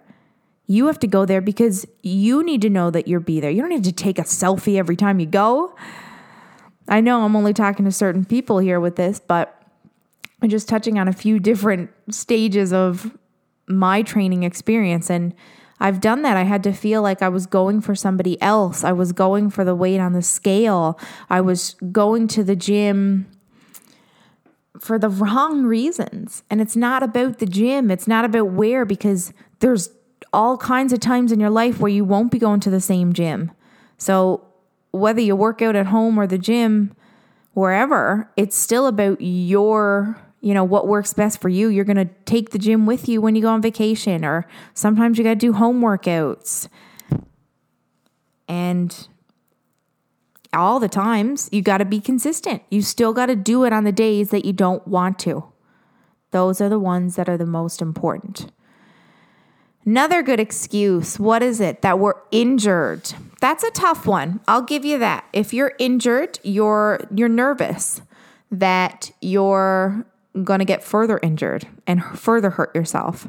You 0.71 0.87
have 0.87 1.01
to 1.01 1.09
go 1.09 1.27
there 1.27 1.41
because 1.41 1.85
you 2.01 2.45
need 2.45 2.63
to 2.63 2.71
know 2.71 2.93
that 2.93 3.09
you'll 3.09 3.23
be 3.23 3.41
there. 3.41 3.51
You 3.51 3.61
don't 3.61 3.71
need 3.71 3.83
to 3.83 3.93
take 3.93 4.21
a 4.21 4.23
selfie 4.23 4.77
every 4.77 4.95
time 4.95 5.19
you 5.19 5.27
go. 5.27 5.75
I 6.87 7.01
know 7.01 7.25
I'm 7.25 7.35
only 7.35 7.53
talking 7.53 7.85
to 7.87 7.91
certain 7.91 8.25
people 8.25 8.59
here 8.59 8.79
with 8.79 8.95
this, 8.95 9.19
but 9.19 9.61
I'm 10.41 10.49
just 10.49 10.69
touching 10.69 10.97
on 10.97 11.09
a 11.09 11.13
few 11.13 11.41
different 11.41 11.91
stages 12.09 12.73
of 12.73 13.19
my 13.67 14.03
training 14.03 14.45
experience. 14.45 15.11
And 15.11 15.35
I've 15.81 16.01
done 16.01 16.23
that. 16.23 16.37
I 16.37 16.45
had 16.45 16.63
to 16.63 16.73
feel 16.73 17.03
like 17.03 17.21
I 17.21 17.29
was 17.29 17.47
going 17.47 17.81
for 17.81 17.97
somebody 17.97 18.41
else. 18.41 18.85
I 18.85 18.93
was 18.93 19.11
going 19.11 19.51
for 19.51 19.65
the 19.65 19.75
weight 19.75 19.99
on 19.99 20.13
the 20.13 20.23
scale. 20.23 21.01
I 21.29 21.41
was 21.41 21.75
going 21.91 22.29
to 22.29 22.45
the 22.45 22.55
gym 22.55 23.27
for 24.79 25.01
the 25.01 25.09
wrong 25.09 25.65
reasons. 25.65 26.45
And 26.49 26.61
it's 26.61 26.77
not 26.77 27.03
about 27.03 27.41
the 27.41 27.47
gym, 27.47 27.91
it's 27.91 28.07
not 28.07 28.25
about 28.25 28.53
where, 28.53 28.85
because 28.85 29.33
there's 29.59 29.91
all 30.33 30.57
kinds 30.57 30.93
of 30.93 31.01
times 31.01 31.33
in 31.33 31.41
your 31.41 31.51
life 31.51 31.81
where 31.81 31.91
you 31.91 32.05
won't 32.05 32.31
be 32.31 32.39
going 32.39 32.61
to 32.61 32.71
the 32.71 32.81
same 32.81 33.13
gym. 33.13 33.51
So, 33.99 34.47
whether 34.93 35.21
you 35.21 35.37
work 35.37 35.63
out 35.63 35.77
at 35.77 35.87
home 35.87 36.19
or 36.19 36.27
the 36.27 36.39
gym, 36.39 36.95
wherever, 37.53 38.31
it's 38.37 38.57
still 38.57 38.87
about 38.87 39.21
your, 39.21 40.21
you 40.41 40.53
know, 40.55 40.65
what 40.65 40.89
works 40.89 41.15
best 41.15 41.41
for 41.41 41.49
you. 41.49 41.69
You're 41.69 41.85
going 41.85 41.97
to 41.97 42.13
take 42.25 42.51
the 42.51 42.59
gym 42.59 42.87
with 42.87 43.09
you 43.09 43.21
when 43.21 43.35
you 43.35 43.43
go 43.43 43.51
on 43.51 43.63
vacation, 43.63 44.25
or 44.25 44.47
sometimes 44.75 45.19
you 45.19 45.25
got 45.25 45.31
to 45.31 45.37
do 45.37 45.53
home 45.53 45.81
workouts. 45.81 46.69
And 48.49 49.09
all 50.53 50.81
the 50.81 50.89
times, 50.89 51.49
you 51.53 51.63
got 51.63 51.79
to 51.79 51.85
be 51.85 52.01
consistent. 52.01 52.63
You 52.71 52.83
still 52.83 53.13
got 53.13 53.27
to 53.27 53.37
do 53.37 53.65
it 53.65 53.73
on 53.73 53.85
the 53.85 53.93
days 53.93 54.31
that 54.31 54.45
you 54.45 54.53
don't 54.53 54.87
want 54.87 55.19
to. 55.21 55.45
Those 56.33 56.61
are 56.61 56.69
the 56.69 56.79
ones 56.79 57.17
that 57.17 57.29
are 57.29 57.37
the 57.37 57.47
most 57.47 57.81
important. 57.81 58.51
Another 59.91 60.23
good 60.23 60.39
excuse, 60.39 61.19
what 61.19 61.43
is 61.43 61.61
it? 61.61 61.83
That 61.83 61.99
we're 61.99 62.15
injured. 62.31 63.13
That's 63.41 63.65
a 63.65 63.73
tough 63.73 64.07
one. 64.07 64.39
I'll 64.47 64.63
give 64.63 64.85
you 64.85 64.99
that. 64.99 65.25
If 65.33 65.53
you're 65.53 65.75
injured, 65.81 66.39
you're 66.45 67.01
you're 67.13 67.29
nervous 67.29 68.01
that 68.53 69.11
you're 69.21 70.07
going 70.45 70.61
to 70.61 70.65
get 70.65 70.85
further 70.85 71.19
injured 71.25 71.67
and 71.89 72.05
further 72.05 72.51
hurt 72.51 72.73
yourself. 72.73 73.27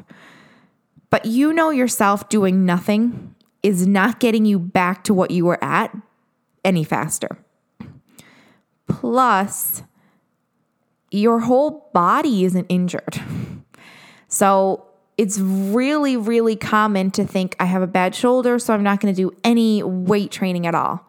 But 1.10 1.26
you 1.26 1.52
know 1.52 1.70
yourself 1.70 2.28
doing 2.28 2.64
nothing 2.64 3.34
is 3.64 3.88
not 3.88 4.20
getting 4.20 4.44
you 4.44 4.60
back 4.60 5.02
to 5.02 5.12
what 5.12 5.32
you 5.32 5.44
were 5.44 5.62
at 5.64 5.92
any 6.64 6.84
faster. 6.84 7.38
Plus, 8.86 9.82
your 11.10 11.40
whole 11.40 11.90
body 11.92 12.44
isn't 12.44 12.66
injured. 12.68 13.20
So 14.28 14.91
it's 15.18 15.38
really, 15.38 16.16
really 16.16 16.56
common 16.56 17.10
to 17.12 17.24
think 17.24 17.54
I 17.60 17.66
have 17.66 17.82
a 17.82 17.86
bad 17.86 18.14
shoulder, 18.14 18.58
so 18.58 18.74
I'm 18.74 18.82
not 18.82 19.00
going 19.00 19.14
to 19.14 19.20
do 19.20 19.36
any 19.44 19.82
weight 19.82 20.30
training 20.30 20.66
at 20.66 20.74
all. 20.74 21.06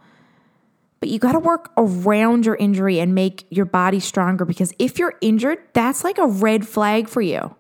But 1.00 1.10
you 1.10 1.20
got 1.20 1.34
to 1.34 1.40
work 1.40 1.72
around 1.78 2.46
your 2.46 2.56
injury 2.56 3.00
and 3.00 3.14
make 3.14 3.46
your 3.50 3.66
body 3.66 4.00
stronger 4.00 4.46
because 4.46 4.74
if 4.80 4.98
you're 4.98 5.16
injured, 5.22 5.60
that's 5.74 6.04
like 6.04 6.18
a 6.18 6.28
red 6.28 6.68
flag 6.68 7.10
for 7.10 7.22
you. 7.22 7.56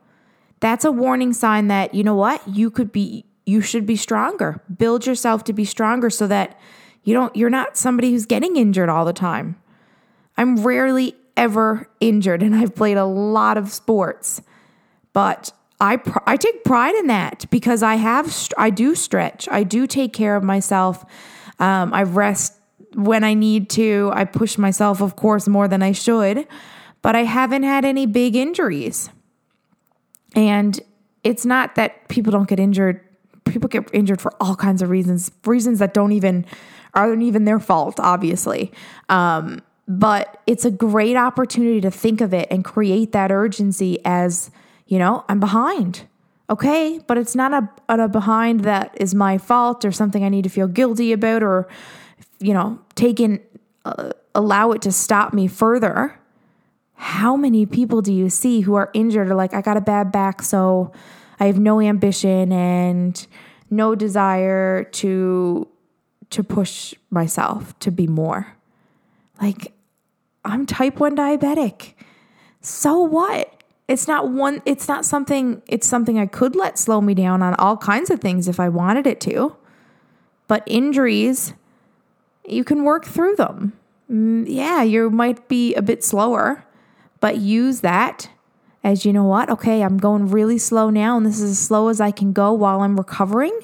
That's 0.59 0.85
a 0.85 0.91
warning 0.91 1.33
sign 1.33 1.67
that, 1.67 1.93
you 1.93 2.03
know 2.05 2.15
what, 2.15 2.41
you 2.47 2.71
could 2.71 2.93
be, 2.93 3.25
you 3.45 3.59
should 3.59 3.85
be 3.85 3.97
stronger. 3.97 4.61
Build 4.77 5.05
yourself 5.05 5.43
to 5.45 5.53
be 5.53 5.65
stronger 5.65 6.09
so 6.09 6.25
that 6.27 6.57
you 7.03 7.13
don't 7.13 7.35
you're 7.35 7.49
not 7.49 7.75
somebody 7.75 8.11
who's 8.11 8.25
getting 8.25 8.55
injured 8.55 8.89
all 8.89 9.03
the 9.05 9.13
time. 9.13 9.57
I'm 10.37 10.63
rarely 10.63 11.15
ever 11.35 11.89
injured 11.99 12.41
and 12.41 12.55
I've 12.55 12.75
played 12.75 12.97
a 12.97 13.05
lot 13.05 13.57
of 13.57 13.71
sports. 13.71 14.41
But 15.11 15.51
I 15.79 15.97
pr- 15.97 16.19
I 16.25 16.37
take 16.37 16.63
pride 16.63 16.95
in 16.95 17.07
that 17.07 17.45
because 17.49 17.83
I 17.83 17.95
have 17.95 18.33
I 18.57 18.69
do 18.69 18.95
stretch. 18.95 19.47
I 19.49 19.63
do 19.63 19.87
take 19.87 20.13
care 20.13 20.35
of 20.35 20.43
myself. 20.43 21.03
Um, 21.59 21.93
I 21.93 22.03
rest 22.03 22.53
when 22.95 23.23
I 23.23 23.33
need 23.33 23.69
to. 23.71 24.11
I 24.13 24.25
push 24.25 24.57
myself, 24.57 25.01
of 25.01 25.15
course, 25.15 25.47
more 25.47 25.67
than 25.67 25.83
I 25.83 25.91
should, 25.91 26.47
but 27.01 27.15
I 27.15 27.23
haven't 27.23 27.63
had 27.63 27.85
any 27.85 28.05
big 28.05 28.35
injuries. 28.35 29.09
And 30.35 30.79
it's 31.23 31.45
not 31.45 31.75
that 31.75 32.07
people 32.07 32.31
don't 32.31 32.47
get 32.47 32.59
injured. 32.59 33.01
People 33.45 33.67
get 33.67 33.89
injured 33.93 34.21
for 34.21 34.31
all 34.39 34.55
kinds 34.55 34.81
of 34.81 34.89
reasons, 34.89 35.31
reasons 35.45 35.79
that 35.79 35.93
don't 35.93 36.11
even 36.11 36.45
aren't 36.93 37.23
even 37.23 37.45
their 37.45 37.59
fault, 37.59 37.99
obviously. 37.99 38.71
Um, 39.09 39.61
but 39.87 40.41
it's 40.47 40.65
a 40.65 40.71
great 40.71 41.17
opportunity 41.17 41.81
to 41.81 41.91
think 41.91 42.21
of 42.21 42.33
it 42.33 42.47
and 42.49 42.63
create 42.63 43.11
that 43.11 43.31
urgency 43.31 43.99
as, 44.05 44.49
you 44.93 44.99
know, 44.99 45.25
I'm 45.27 45.39
behind. 45.39 46.07
Okay, 46.51 46.99
but 47.07 47.17
it's 47.17 47.33
not 47.33 47.51
a, 47.51 47.67
a 48.03 48.07
behind 48.07 48.59
that 48.59 48.95
is 49.01 49.15
my 49.15 49.39
fault 49.39 49.83
or 49.83 49.91
something 49.91 50.23
I 50.23 50.29
need 50.29 50.43
to 50.43 50.51
feel 50.51 50.67
guilty 50.67 51.11
about 51.11 51.41
or, 51.41 51.67
you 52.39 52.53
know, 52.53 52.79
taking, 52.93 53.39
uh, 53.85 54.11
allow 54.35 54.71
it 54.71 54.83
to 54.83 54.91
stop 54.91 55.33
me 55.33 55.47
further. 55.47 56.19
How 56.93 57.35
many 57.35 57.65
people 57.65 58.03
do 58.03 58.13
you 58.13 58.29
see 58.29 58.61
who 58.61 58.75
are 58.75 58.91
injured 58.93 59.31
or 59.31 59.33
like, 59.33 59.55
I 59.55 59.61
got 59.61 59.77
a 59.77 59.81
bad 59.81 60.11
back, 60.11 60.43
so 60.43 60.91
I 61.39 61.47
have 61.47 61.57
no 61.57 61.81
ambition 61.81 62.51
and 62.51 63.25
no 63.71 63.95
desire 63.95 64.83
to 64.83 65.67
to 66.29 66.43
push 66.43 66.93
myself 67.09 67.77
to 67.79 67.91
be 67.91 68.05
more. 68.05 68.57
Like, 69.41 69.71
I'm 70.45 70.65
type 70.65 70.99
1 70.99 71.15
diabetic. 71.15 71.93
So 72.61 72.99
what? 72.99 73.62
It's 73.87 74.07
not 74.07 74.29
one, 74.29 74.61
it's 74.65 74.87
not 74.87 75.05
something, 75.05 75.61
it's 75.67 75.87
something 75.87 76.17
I 76.17 76.25
could 76.25 76.55
let 76.55 76.79
slow 76.79 77.01
me 77.01 77.13
down 77.13 77.41
on 77.41 77.53
all 77.55 77.77
kinds 77.77 78.09
of 78.09 78.21
things 78.21 78.47
if 78.47 78.59
I 78.59 78.69
wanted 78.69 79.05
it 79.05 79.19
to. 79.21 79.55
But 80.47 80.63
injuries, 80.65 81.53
you 82.47 82.63
can 82.63 82.83
work 82.83 83.05
through 83.05 83.35
them. 83.35 83.73
Mm, 84.09 84.45
yeah, 84.47 84.83
you 84.83 85.09
might 85.09 85.47
be 85.47 85.73
a 85.75 85.81
bit 85.81 86.03
slower, 86.03 86.63
but 87.19 87.37
use 87.37 87.81
that 87.81 88.29
as 88.83 89.05
you 89.05 89.13
know 89.13 89.23
what? 89.23 89.49
Okay, 89.49 89.81
I'm 89.81 89.97
going 89.97 90.27
really 90.27 90.57
slow 90.57 90.89
now, 90.89 91.15
and 91.15 91.25
this 91.25 91.39
is 91.39 91.51
as 91.51 91.59
slow 91.59 91.87
as 91.87 92.01
I 92.01 92.11
can 92.11 92.33
go 92.33 92.51
while 92.51 92.81
I'm 92.81 92.97
recovering. 92.97 93.57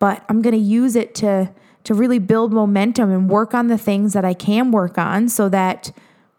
But 0.00 0.24
I'm 0.28 0.42
going 0.42 0.54
to 0.54 0.60
use 0.60 0.96
it 0.96 1.14
to 1.16 1.52
to 1.84 1.94
really 1.94 2.18
build 2.18 2.50
momentum 2.50 3.10
and 3.10 3.28
work 3.28 3.52
on 3.52 3.68
the 3.68 3.76
things 3.76 4.14
that 4.14 4.24
I 4.24 4.32
can 4.32 4.70
work 4.70 4.96
on 4.96 5.28
so 5.28 5.50
that 5.50 5.92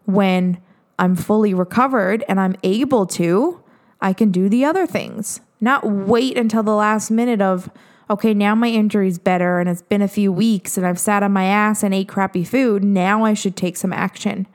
when 0.04 0.60
I'm 0.98 1.16
fully 1.16 1.54
recovered 1.54 2.24
and 2.28 2.40
I'm 2.40 2.56
able 2.62 3.06
to, 3.06 3.62
I 4.00 4.12
can 4.12 4.30
do 4.30 4.48
the 4.48 4.64
other 4.64 4.86
things. 4.86 5.40
Not 5.60 5.84
wait 5.84 6.36
until 6.36 6.62
the 6.62 6.74
last 6.74 7.10
minute 7.10 7.40
of, 7.40 7.70
okay, 8.08 8.34
now 8.34 8.54
my 8.54 8.68
injury's 8.68 9.18
better 9.18 9.58
and 9.58 9.68
it's 9.68 9.82
been 9.82 10.02
a 10.02 10.08
few 10.08 10.32
weeks 10.32 10.76
and 10.76 10.86
I've 10.86 11.00
sat 11.00 11.22
on 11.22 11.32
my 11.32 11.44
ass 11.44 11.82
and 11.82 11.94
ate 11.94 12.08
crappy 12.08 12.44
food. 12.44 12.84
Now 12.84 13.24
I 13.24 13.34
should 13.34 13.56
take 13.56 13.76
some 13.76 13.92
action. 13.92 14.46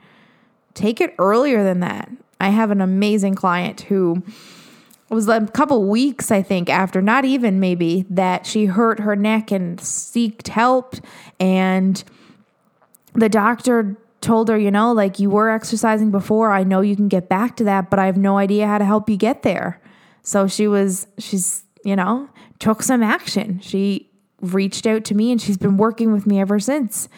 Take 0.74 1.00
it 1.00 1.14
earlier 1.18 1.62
than 1.62 1.80
that. 1.80 2.10
I 2.40 2.48
have 2.48 2.70
an 2.70 2.80
amazing 2.80 3.34
client 3.34 3.82
who 3.82 4.22
was 5.10 5.28
a 5.28 5.46
couple 5.48 5.84
weeks, 5.84 6.30
I 6.30 6.42
think, 6.42 6.70
after, 6.70 7.02
not 7.02 7.24
even 7.24 7.60
maybe, 7.60 8.06
that 8.08 8.46
she 8.46 8.64
hurt 8.64 9.00
her 9.00 9.14
neck 9.14 9.50
and 9.50 9.78
seeked 9.78 10.48
help. 10.48 10.96
And 11.38 12.02
the 13.12 13.28
doctor 13.28 13.96
told 14.22 14.48
her, 14.48 14.58
you 14.58 14.70
know, 14.70 14.92
like 14.92 15.18
you 15.18 15.28
were 15.28 15.50
exercising 15.50 16.10
before. 16.10 16.52
I 16.52 16.64
know 16.64 16.80
you 16.80 16.96
can 16.96 17.08
get 17.08 17.28
back 17.28 17.56
to 17.56 17.64
that, 17.64 17.90
but 17.90 17.98
I 17.98 18.06
have 18.06 18.16
no 18.16 18.38
idea 18.38 18.66
how 18.66 18.78
to 18.78 18.84
help 18.84 19.10
you 19.10 19.16
get 19.16 19.42
there. 19.42 19.80
So 20.22 20.46
she 20.46 20.68
was, 20.68 21.06
she's, 21.18 21.64
you 21.84 21.96
know, 21.96 22.28
took 22.58 22.82
some 22.82 23.02
action. 23.02 23.60
She 23.60 24.08
reached 24.40 24.86
out 24.86 25.04
to 25.06 25.14
me 25.14 25.32
and 25.32 25.40
she's 25.40 25.56
been 25.56 25.76
working 25.76 26.12
with 26.12 26.26
me 26.26 26.40
ever 26.40 26.58
since. 26.58 27.08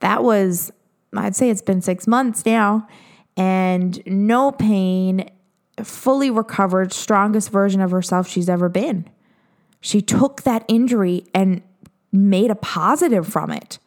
That 0.00 0.22
was, 0.22 0.72
I'd 1.14 1.36
say 1.36 1.50
it's 1.50 1.62
been 1.62 1.80
six 1.82 2.06
months 2.06 2.46
now, 2.46 2.88
and 3.36 4.02
no 4.06 4.52
pain, 4.52 5.30
fully 5.82 6.30
recovered, 6.30 6.92
strongest 6.92 7.50
version 7.50 7.80
of 7.80 7.90
herself 7.90 8.28
she's 8.28 8.48
ever 8.48 8.68
been. 8.68 9.08
She 9.80 10.00
took 10.00 10.42
that 10.42 10.64
injury 10.68 11.26
and 11.34 11.62
made 12.12 12.50
a 12.50 12.54
positive 12.54 13.26
from 13.26 13.50
it 13.50 13.78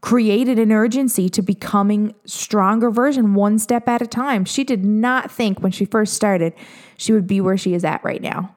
created 0.00 0.58
an 0.58 0.72
urgency 0.72 1.28
to 1.28 1.42
becoming 1.42 2.14
stronger 2.24 2.90
version 2.90 3.34
one 3.34 3.58
step 3.58 3.88
at 3.88 4.02
a 4.02 4.06
time. 4.06 4.44
She 4.44 4.64
did 4.64 4.84
not 4.84 5.30
think 5.30 5.60
when 5.60 5.72
she 5.72 5.84
first 5.84 6.14
started 6.14 6.54
she 6.96 7.12
would 7.12 7.26
be 7.26 7.40
where 7.40 7.56
she 7.56 7.74
is 7.74 7.84
at 7.84 8.02
right 8.04 8.22
now. 8.22 8.54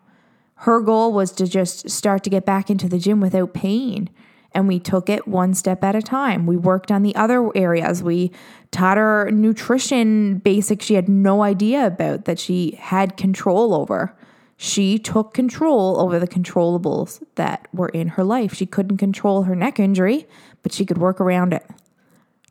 Her 0.55 0.79
goal 0.79 1.13
was 1.13 1.31
to 1.33 1.47
just 1.47 1.89
start 1.89 2.23
to 2.23 2.29
get 2.29 2.45
back 2.45 2.69
into 2.69 2.87
the 2.87 2.99
gym 2.99 3.19
without 3.19 3.53
pain. 3.53 4.09
And 4.53 4.67
we 4.67 4.79
took 4.79 5.09
it 5.09 5.27
one 5.27 5.53
step 5.53 5.83
at 5.83 5.95
a 5.95 6.01
time. 6.01 6.45
We 6.45 6.57
worked 6.57 6.91
on 6.91 7.03
the 7.03 7.15
other 7.15 7.49
areas. 7.55 8.03
We 8.03 8.31
taught 8.69 8.97
her 8.97 9.31
nutrition 9.31 10.39
basics 10.39 10.85
she 10.85 10.95
had 10.95 11.07
no 11.07 11.41
idea 11.41 11.87
about 11.87 12.25
that 12.25 12.37
she 12.37 12.77
had 12.79 13.15
control 13.15 13.73
over. 13.73 14.15
She 14.57 14.99
took 14.99 15.33
control 15.33 15.99
over 15.99 16.19
the 16.19 16.27
controllables 16.27 17.23
that 17.35 17.67
were 17.73 17.89
in 17.89 18.09
her 18.09 18.23
life. 18.23 18.53
She 18.53 18.67
couldn't 18.67 18.97
control 18.97 19.43
her 19.43 19.55
neck 19.55 19.79
injury, 19.79 20.27
but 20.63 20.73
she 20.73 20.85
could 20.85 20.97
work 20.97 21.19
around 21.19 21.53
it. 21.53 21.65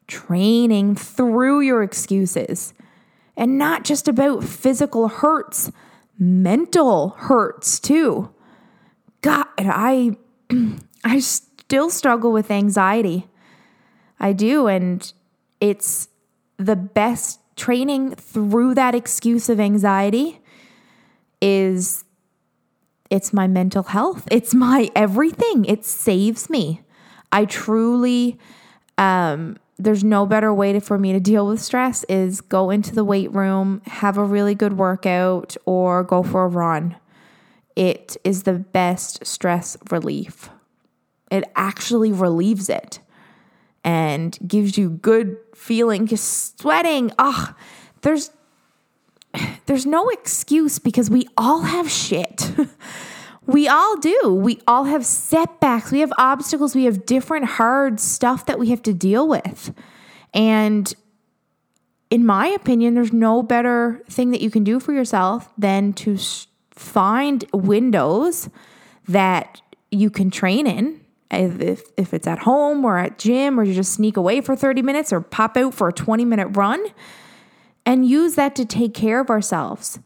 Training 0.07 0.97
through 0.97 1.61
your 1.61 1.83
excuses 1.83 2.75
and 3.37 3.57
not 3.57 3.85
just 3.85 4.09
about 4.09 4.45
physical 4.45 5.09
hurts, 5.09 5.71
mental 6.19 7.11
hurts 7.11 7.81
too. 7.81 8.31
God, 9.23 9.47
I 9.59 10.17
I 11.05 11.21
still 11.21 11.91
struggle 11.91 12.33
with 12.33 12.51
anxiety. 12.51 13.29
I 14.19 14.33
do 14.33 14.67
and 14.67 15.11
it's 15.61 16.09
the 16.59 16.77
best 16.77 17.41
training 17.57 18.15
through 18.15 18.75
that 18.75 18.95
excuse 18.95 19.49
of 19.49 19.61
anxiety 19.61 20.41
is 21.41 22.05
it's 23.11 23.33
my 23.33 23.47
mental 23.47 23.83
health. 23.83 24.29
It's 24.31 24.55
my 24.55 24.91
everything. 24.95 25.65
It 25.65 25.85
saves 25.85 26.49
me. 26.49 26.83
I 27.33 27.45
truly, 27.45 28.39
um, 28.99 29.57
there's 29.79 30.05
no 30.05 30.27
better 30.27 30.53
way 30.53 30.73
to, 30.73 30.81
for 30.81 30.99
me 30.99 31.13
to 31.13 31.21
deal 31.21 31.47
with 31.47 31.61
stress 31.61 32.05
is 32.05 32.41
go 32.41 32.71
into 32.71 32.95
the 32.95 33.05
weight 33.05 33.33
room, 33.33 33.83
have 33.87 34.19
a 34.19 34.25
really 34.25 34.55
good 34.55 34.77
workout, 34.77 35.57
or 35.65 36.03
go 36.03 36.23
for 36.23 36.45
a 36.45 36.49
run. 36.49 36.97
It 37.77 38.17
is 38.25 38.43
the 38.43 38.55
best 38.55 39.25
stress 39.25 39.77
relief. 39.91 40.51
It 41.31 41.45
actually 41.57 42.13
relieves 42.13 42.69
it 42.69 42.99
and 43.85 44.37
gives 44.47 44.77
you 44.77 44.91
good 44.91 45.37
feeling. 45.55 46.07
Just 46.07 46.61
sweating, 46.61 47.13
oh, 47.19 47.55
there's 48.03 48.31
there's 49.67 49.87
no 49.87 50.09
excuse 50.09 50.79
because 50.79 51.09
we 51.09 51.29
all 51.37 51.63
have 51.63 51.91
shit. 51.91 52.51
We 53.51 53.67
all 53.67 53.97
do. 53.97 54.39
We 54.41 54.61
all 54.69 54.85
have 54.85 55.05
setbacks. 55.05 55.91
We 55.91 56.01
have 56.01 56.13
obstacles. 56.19 56.77
We 56.77 56.85
have 56.85 57.05
different 57.05 57.47
hard 57.47 57.99
stuff 57.99 58.47
that 58.47 58.61
we 58.61 58.69
have 58.71 58.81
to 58.83 58.95
deal 58.95 59.27
with. 59.27 59.75
And 60.33 60.95
in 62.11 62.25
my 62.25 62.47
opinion, 62.47 62.95
there's 62.95 63.13
no 63.13 63.43
better 63.43 64.03
thing 64.09 64.31
that 64.31 64.41
you 64.41 64.51
can 64.51 64.63
do 64.63 64.79
for 64.79 64.93
yourself 64.93 65.49
than 65.59 65.93
to 65.95 66.17
find 66.71 67.45
windows 67.53 68.49
that 69.09 69.61
you 69.91 70.11
can 70.11 70.31
train 70.31 70.69
in. 70.69 71.01
If, 71.33 71.83
if 71.97 72.15
it's 72.15 72.29
at 72.29 72.41
home 72.41 72.85
or 72.85 72.99
at 72.99 73.19
gym, 73.19 73.59
or 73.59 73.65
you 73.65 73.75
just 73.75 73.93
sneak 73.93 74.17
away 74.17 74.41
for 74.41 74.55
30 74.55 74.83
minutes 74.83 75.13
or 75.13 75.21
pop 75.21 75.57
out 75.57 75.75
for 75.75 75.89
a 75.89 75.93
20 75.93 76.25
minute 76.25 76.49
run, 76.57 76.85
and 77.85 78.07
use 78.07 78.37
that 78.37 78.55
to 78.57 78.65
take 78.65 78.95
care 78.95 79.21
of 79.21 79.31
ourselves, 79.31 79.99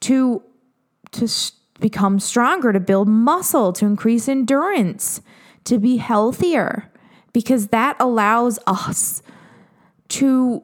to, 0.00 0.42
to, 1.12 1.28
become 1.82 2.18
stronger, 2.18 2.72
to 2.72 2.80
build 2.80 3.08
muscle, 3.08 3.72
to 3.74 3.84
increase 3.84 4.28
endurance, 4.28 5.20
to 5.64 5.78
be 5.78 5.98
healthier, 5.98 6.90
because 7.34 7.68
that 7.68 7.96
allows 8.00 8.58
us 8.66 9.22
to 10.08 10.62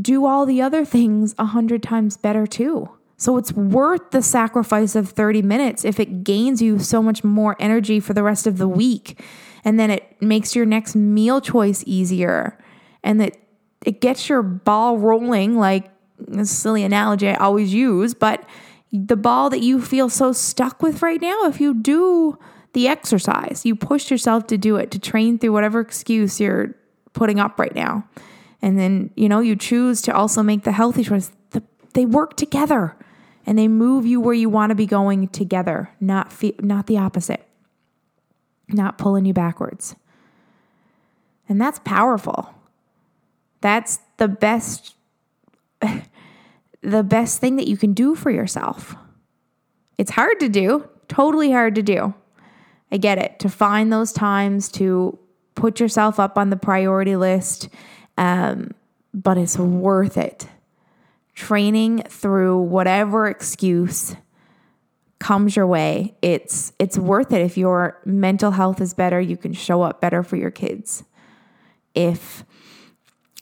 do 0.00 0.24
all 0.24 0.46
the 0.46 0.62
other 0.62 0.84
things 0.84 1.34
a 1.38 1.46
hundred 1.46 1.82
times 1.82 2.16
better 2.16 2.46
too. 2.46 2.88
So 3.16 3.36
it's 3.36 3.52
worth 3.52 4.12
the 4.12 4.22
sacrifice 4.22 4.94
of 4.94 5.10
30 5.10 5.42
minutes 5.42 5.84
if 5.84 6.00
it 6.00 6.24
gains 6.24 6.62
you 6.62 6.78
so 6.78 7.02
much 7.02 7.22
more 7.22 7.54
energy 7.60 8.00
for 8.00 8.14
the 8.14 8.22
rest 8.22 8.46
of 8.46 8.56
the 8.56 8.68
week. 8.68 9.20
And 9.62 9.78
then 9.78 9.90
it 9.90 10.22
makes 10.22 10.56
your 10.56 10.64
next 10.64 10.96
meal 10.96 11.42
choice 11.42 11.84
easier. 11.86 12.56
And 13.04 13.20
that 13.20 13.36
it 13.84 14.00
gets 14.00 14.28
your 14.30 14.42
ball 14.42 14.96
rolling, 14.96 15.58
like 15.58 15.90
a 16.32 16.46
silly 16.46 16.82
analogy 16.82 17.28
I 17.28 17.34
always 17.34 17.74
use, 17.74 18.14
but 18.14 18.42
the 18.92 19.16
ball 19.16 19.50
that 19.50 19.60
you 19.60 19.80
feel 19.80 20.08
so 20.08 20.32
stuck 20.32 20.82
with 20.82 21.02
right 21.02 21.20
now, 21.20 21.44
if 21.44 21.60
you 21.60 21.74
do 21.74 22.38
the 22.72 22.88
exercise, 22.88 23.64
you 23.64 23.74
push 23.74 24.10
yourself 24.10 24.46
to 24.48 24.58
do 24.58 24.76
it, 24.76 24.90
to 24.90 24.98
train 24.98 25.38
through 25.38 25.52
whatever 25.52 25.80
excuse 25.80 26.40
you're 26.40 26.74
putting 27.12 27.40
up 27.40 27.58
right 27.58 27.74
now. 27.74 28.08
And 28.62 28.78
then, 28.78 29.10
you 29.16 29.28
know, 29.28 29.40
you 29.40 29.56
choose 29.56 30.02
to 30.02 30.14
also 30.14 30.42
make 30.42 30.64
the 30.64 30.72
healthy 30.72 31.04
choice. 31.04 31.30
The, 31.50 31.62
they 31.94 32.04
work 32.04 32.36
together 32.36 32.96
and 33.46 33.58
they 33.58 33.68
move 33.68 34.06
you 34.06 34.20
where 34.20 34.34
you 34.34 34.48
want 34.48 34.70
to 34.70 34.74
be 34.74 34.86
going 34.86 35.28
together, 35.28 35.90
not 36.00 36.32
fe- 36.32 36.56
not 36.60 36.86
the 36.86 36.98
opposite. 36.98 37.46
Not 38.68 38.98
pulling 38.98 39.24
you 39.24 39.32
backwards. 39.32 39.96
And 41.48 41.60
that's 41.60 41.80
powerful. 41.80 42.54
That's 43.60 43.98
the 44.18 44.28
best 44.28 44.94
the 46.82 47.02
best 47.02 47.40
thing 47.40 47.56
that 47.56 47.68
you 47.68 47.76
can 47.76 47.92
do 47.92 48.14
for 48.14 48.30
yourself. 48.30 48.94
It's 49.98 50.12
hard 50.12 50.40
to 50.40 50.48
do, 50.48 50.88
totally 51.08 51.52
hard 51.52 51.74
to 51.74 51.82
do. 51.82 52.14
I 52.90 52.96
get 52.96 53.18
it. 53.18 53.38
To 53.40 53.48
find 53.48 53.92
those 53.92 54.12
times 54.12 54.68
to 54.72 55.18
put 55.54 55.78
yourself 55.78 56.18
up 56.18 56.38
on 56.38 56.50
the 56.50 56.56
priority 56.56 57.16
list, 57.16 57.68
um, 58.16 58.72
but 59.12 59.36
it's 59.36 59.58
worth 59.58 60.16
it. 60.16 60.48
Training 61.34 62.02
through 62.08 62.58
whatever 62.58 63.28
excuse 63.28 64.16
comes 65.18 65.54
your 65.54 65.66
way, 65.66 66.14
it's 66.22 66.72
it's 66.78 66.98
worth 66.98 67.32
it. 67.32 67.42
If 67.42 67.56
your 67.56 68.00
mental 68.04 68.50
health 68.50 68.80
is 68.80 68.94
better, 68.94 69.20
you 69.20 69.36
can 69.36 69.52
show 69.52 69.82
up 69.82 70.00
better 70.00 70.22
for 70.22 70.36
your 70.36 70.50
kids. 70.50 71.04
If 71.94 72.44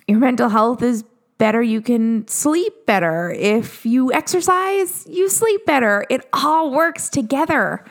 your 0.07 0.19
mental 0.19 0.49
health 0.49 0.83
is 0.83 1.05
better, 1.39 1.63
you 1.63 1.81
can 1.81 2.27
sleep 2.29 2.85
better. 2.85 3.31
If 3.31 3.87
you 3.87 4.13
exercise, 4.13 5.07
you 5.09 5.29
sleep 5.29 5.65
better. 5.65 6.05
It 6.11 6.29
all 6.33 6.73
works 6.73 7.09
together. 7.09 7.85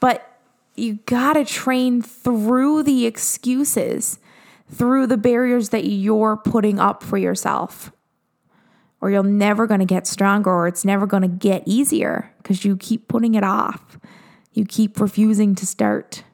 But 0.00 0.40
you 0.74 0.94
got 1.06 1.32
to 1.34 1.44
train 1.44 2.02
through 2.02 2.82
the 2.82 3.06
excuses, 3.06 4.18
through 4.70 5.06
the 5.06 5.16
barriers 5.16 5.70
that 5.70 5.84
you're 5.86 6.36
putting 6.36 6.78
up 6.78 7.02
for 7.02 7.16
yourself. 7.16 7.92
Or 9.00 9.10
you're 9.10 9.22
never 9.22 9.68
going 9.68 9.80
to 9.80 9.86
get 9.86 10.08
stronger, 10.08 10.50
or 10.50 10.66
it's 10.66 10.84
never 10.84 11.06
going 11.06 11.22
to 11.22 11.28
get 11.28 11.62
easier 11.66 12.32
because 12.38 12.64
you 12.64 12.76
keep 12.76 13.06
putting 13.06 13.36
it 13.36 13.44
off. 13.44 13.96
You 14.52 14.64
keep 14.64 14.98
refusing 14.98 15.54
to 15.54 15.66
start, 15.66 16.24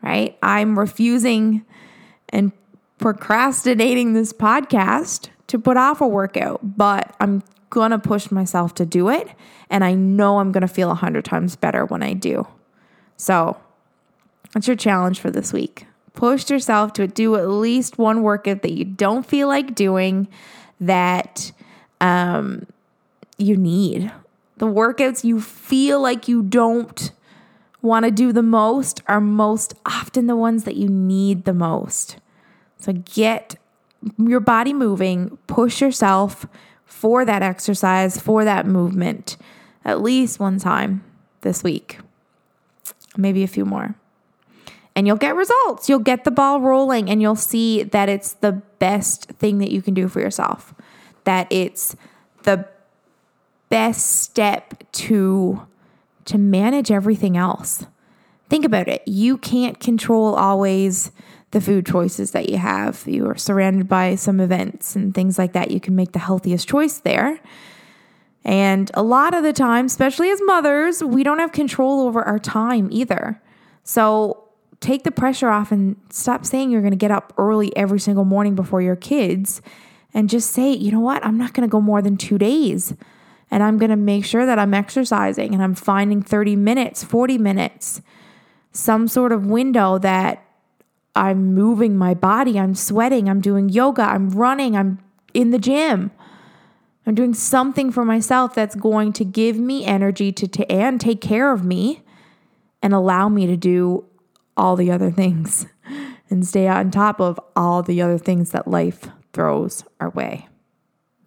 right? 0.00 0.38
I'm 0.42 0.78
refusing 0.78 1.66
and 2.30 2.52
procrastinating 2.96 4.14
this 4.14 4.32
podcast 4.32 5.28
to 5.50 5.58
put 5.58 5.76
off 5.76 6.00
a 6.00 6.06
workout, 6.06 6.60
but 6.76 7.14
I'm 7.18 7.42
to 7.90 7.98
push 7.98 8.30
myself 8.30 8.72
to 8.74 8.86
do 8.86 9.08
it. 9.08 9.28
And 9.68 9.82
I 9.82 9.94
know 9.94 10.38
I'm 10.38 10.52
to 10.52 10.68
feel 10.68 10.88
a 10.88 10.94
100 10.94 11.24
times 11.24 11.56
better 11.56 11.84
when 11.84 12.04
I 12.04 12.12
do. 12.12 12.46
So 13.16 13.56
that's 14.52 14.68
your 14.68 14.76
challenge 14.76 15.18
for 15.18 15.30
this 15.30 15.52
week. 15.52 15.86
Push 16.14 16.50
yourself 16.50 16.92
to 16.94 17.08
do 17.08 17.34
at 17.34 17.48
least 17.48 17.98
one 17.98 18.22
workout 18.22 18.62
that 18.62 18.72
you 18.72 18.84
don't 18.84 19.26
feel 19.26 19.48
like 19.48 19.74
doing 19.74 20.28
that 20.80 21.50
um, 22.00 22.66
you 23.36 23.56
need. 23.56 24.12
The 24.58 24.66
workouts 24.66 25.24
you 25.24 25.40
feel 25.40 26.00
like 26.00 26.28
you 26.28 26.42
don't 26.42 27.10
want 27.82 28.04
to 28.04 28.12
do 28.12 28.32
the 28.32 28.42
most 28.42 29.02
are 29.08 29.20
most 29.20 29.74
often 29.84 30.28
the 30.28 30.36
ones 30.36 30.62
that 30.62 30.76
you 30.76 30.88
need 30.88 31.44
the 31.44 31.54
most. 31.54 32.18
So 32.78 32.92
get 32.92 33.56
your 34.18 34.40
body 34.40 34.72
moving, 34.72 35.38
push 35.46 35.80
yourself 35.80 36.46
for 36.84 37.24
that 37.24 37.42
exercise, 37.42 38.18
for 38.18 38.44
that 38.44 38.66
movement. 38.66 39.36
at 39.84 40.02
least 40.02 40.38
one 40.38 40.58
time 40.58 41.02
this 41.40 41.62
week, 41.62 41.98
maybe 43.16 43.42
a 43.42 43.48
few 43.48 43.64
more. 43.64 43.94
And 44.94 45.06
you'll 45.06 45.16
get 45.16 45.34
results. 45.34 45.88
You'll 45.88 46.00
get 46.00 46.24
the 46.24 46.30
ball 46.30 46.60
rolling 46.60 47.08
and 47.08 47.22
you'll 47.22 47.36
see 47.36 47.82
that 47.84 48.08
it's 48.08 48.34
the 48.34 48.52
best 48.78 49.30
thing 49.38 49.58
that 49.58 49.70
you 49.70 49.80
can 49.80 49.94
do 49.94 50.08
for 50.08 50.20
yourself, 50.20 50.74
that 51.24 51.50
it's 51.50 51.96
the 52.42 52.68
best 53.68 54.20
step 54.20 54.84
to 54.92 55.66
to 56.26 56.38
manage 56.38 56.90
everything 56.90 57.36
else. 57.36 57.86
Think 58.50 58.64
about 58.64 58.88
it. 58.88 59.02
You 59.06 59.38
can't 59.38 59.80
control 59.80 60.34
always 60.34 61.12
the 61.50 61.60
food 61.60 61.86
choices 61.86 62.30
that 62.32 62.48
you 62.48 62.58
have. 62.58 63.02
You 63.06 63.26
are 63.28 63.36
surrounded 63.36 63.88
by 63.88 64.14
some 64.14 64.40
events 64.40 64.94
and 64.94 65.14
things 65.14 65.38
like 65.38 65.52
that. 65.52 65.70
You 65.70 65.80
can 65.80 65.96
make 65.96 66.12
the 66.12 66.18
healthiest 66.18 66.68
choice 66.68 66.98
there. 66.98 67.40
And 68.44 68.90
a 68.94 69.02
lot 69.02 69.34
of 69.34 69.42
the 69.42 69.52
time, 69.52 69.86
especially 69.86 70.30
as 70.30 70.40
mothers, 70.44 71.02
we 71.02 71.22
don't 71.22 71.40
have 71.40 71.52
control 71.52 72.00
over 72.00 72.22
our 72.22 72.38
time 72.38 72.88
either. 72.90 73.40
So 73.84 74.48
take 74.80 75.02
the 75.02 75.10
pressure 75.10 75.48
off 75.48 75.72
and 75.72 75.96
stop 76.10 76.46
saying 76.46 76.70
you're 76.70 76.80
going 76.80 76.92
to 76.92 76.96
get 76.96 77.10
up 77.10 77.32
early 77.36 77.76
every 77.76 78.00
single 78.00 78.24
morning 78.24 78.54
before 78.54 78.80
your 78.80 78.96
kids 78.96 79.60
and 80.14 80.28
just 80.28 80.50
say, 80.50 80.72
you 80.72 80.90
know 80.90 81.00
what, 81.00 81.24
I'm 81.24 81.36
not 81.36 81.52
going 81.52 81.68
to 81.68 81.70
go 81.70 81.80
more 81.80 82.00
than 82.00 82.16
two 82.16 82.38
days. 82.38 82.94
And 83.50 83.62
I'm 83.62 83.78
going 83.78 83.90
to 83.90 83.96
make 83.96 84.24
sure 84.24 84.46
that 84.46 84.58
I'm 84.58 84.72
exercising 84.72 85.52
and 85.52 85.62
I'm 85.62 85.74
finding 85.74 86.22
30 86.22 86.56
minutes, 86.56 87.04
40 87.04 87.36
minutes, 87.36 88.00
some 88.72 89.08
sort 89.08 89.32
of 89.32 89.46
window 89.46 89.98
that 89.98 90.44
I'm 91.14 91.54
moving 91.54 91.96
my 91.96 92.14
body, 92.14 92.58
I'm 92.58 92.74
sweating, 92.74 93.28
I'm 93.28 93.40
doing 93.40 93.68
yoga, 93.68 94.02
I'm 94.02 94.30
running, 94.30 94.76
I'm 94.76 94.98
in 95.34 95.50
the 95.50 95.58
gym. 95.58 96.10
I'm 97.06 97.14
doing 97.14 97.34
something 97.34 97.90
for 97.90 98.04
myself 98.04 98.54
that's 98.54 98.76
going 98.76 99.12
to 99.14 99.24
give 99.24 99.58
me 99.58 99.84
energy 99.84 100.32
to, 100.32 100.46
to 100.46 100.70
and 100.70 101.00
take 101.00 101.20
care 101.20 101.52
of 101.52 101.64
me 101.64 102.02
and 102.82 102.94
allow 102.94 103.28
me 103.28 103.46
to 103.46 103.56
do 103.56 104.04
all 104.56 104.76
the 104.76 104.90
other 104.90 105.10
things 105.10 105.66
and 106.30 106.46
stay 106.46 106.68
on 106.68 106.90
top 106.90 107.20
of 107.20 107.40
all 107.56 107.82
the 107.82 108.00
other 108.02 108.18
things 108.18 108.50
that 108.52 108.68
life 108.68 109.08
throws 109.32 109.84
our 109.98 110.10
way. 110.10 110.46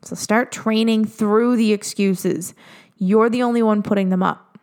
So 0.04 0.15
start 0.15 0.52
training 0.52 1.06
through 1.06 1.56
the 1.56 1.74
excuses. 1.74 2.54
You're 2.98 3.30
the 3.30 3.43
only 3.43 3.63
one 3.63 3.82
putting 3.82 4.10
them 4.10 4.24
up. 4.24 4.58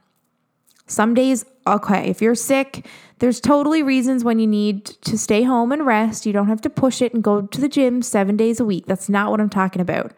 Some 0.86 1.14
days, 1.14 1.44
okay, 1.70 2.08
if 2.08 2.20
you're 2.20 2.34
sick, 2.34 2.86
there's 3.18 3.40
totally 3.40 3.82
reasons 3.82 4.24
when 4.24 4.38
you 4.38 4.46
need 4.46 4.84
to 4.86 5.18
stay 5.18 5.42
home 5.42 5.72
and 5.72 5.86
rest. 5.86 6.26
You 6.26 6.32
don't 6.32 6.48
have 6.48 6.60
to 6.62 6.70
push 6.70 7.02
it 7.02 7.14
and 7.14 7.22
go 7.22 7.42
to 7.42 7.60
the 7.60 7.68
gym 7.68 8.02
seven 8.02 8.36
days 8.36 8.60
a 8.60 8.64
week. 8.64 8.86
That's 8.86 9.08
not 9.08 9.30
what 9.30 9.40
I'm 9.40 9.50
talking 9.50 9.82
about. 9.82 10.12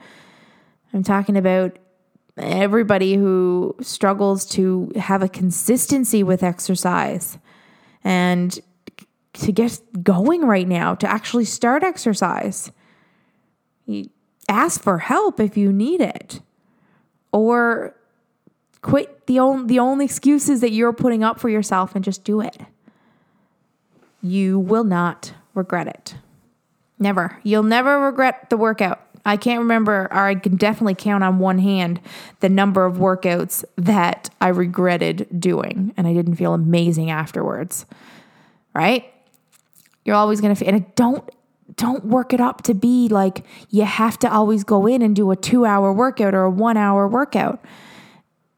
I'm 0.93 1.03
talking 1.03 1.37
about 1.37 1.79
everybody 2.37 3.15
who 3.15 3.77
struggles 3.81 4.47
to 4.47 4.93
have 4.97 5.23
a 5.23 5.29
consistency 5.29 6.23
with 6.23 6.43
exercise 6.43 7.39
and 8.05 8.59
to 9.35 9.53
get 9.53 9.81
going 10.03 10.43
right 10.43 10.69
now, 10.69 10.95
to 10.95 11.11
actually 11.11 11.45
start 11.45 11.83
exercise. 11.83 12.71
You 13.87 14.11
ask 14.49 14.83
for 14.83 14.99
help 14.99 15.41
if 15.41 15.57
you 15.57 15.73
need 15.73 16.01
it. 16.01 16.41
Or 17.33 17.97
quit 18.83 19.27
the 19.27 19.39
only 19.39 19.67
the 19.67 19.79
only 19.79 20.05
excuses 20.05 20.61
that 20.61 20.73
you're 20.73 20.93
putting 20.93 21.25
up 21.25 21.41
for 21.41 21.49
yourself 21.49 21.95
and 21.95 22.05
just 22.05 22.25
do 22.25 22.41
it. 22.41 22.59
You 24.21 24.59
will 24.59 24.85
not 24.85 25.33
regret 25.55 25.87
it. 25.87 26.17
Never. 26.99 27.39
You'll 27.43 27.63
never 27.63 27.99
regret 27.99 28.51
the 28.51 28.57
workout. 28.57 29.01
I 29.25 29.37
can't 29.37 29.61
remember, 29.61 30.09
or 30.11 30.27
I 30.27 30.35
can 30.35 30.57
definitely 30.57 30.97
count 30.97 31.23
on 31.23 31.39
one 31.39 31.59
hand 31.59 32.01
the 32.41 32.49
number 32.49 32.85
of 32.85 32.97
workouts 32.97 33.65
that 33.77 34.31
I 34.41 34.49
regretted 34.49 35.29
doing 35.39 35.95
and 35.97 36.07
I 36.07 36.13
didn't 36.13 36.37
feel 36.37 36.55
amazing 36.55 37.11
afterwards. 37.11 37.87
Right? 38.75 39.13
You're 40.05 40.17
always 40.17 40.41
going 40.41 40.55
to, 40.55 40.59
feel, 40.59 40.75
and 40.75 40.95
don't 40.95 41.29
don't 41.77 42.05
work 42.05 42.35
it 42.35 42.41
up 42.41 42.63
to 42.63 42.75
be 42.75 43.09
like 43.09 43.47
you 43.71 43.85
have 43.85 44.19
to 44.19 44.31
always 44.31 44.63
go 44.63 44.87
in 44.87 45.01
and 45.01 45.17
do 45.17 45.31
a 45.31 45.37
two 45.37 45.65
hour 45.65 45.93
workout 45.93 46.35
or 46.35 46.43
a 46.43 46.51
one 46.51 46.77
hour 46.77 47.09
workout. 47.09 47.65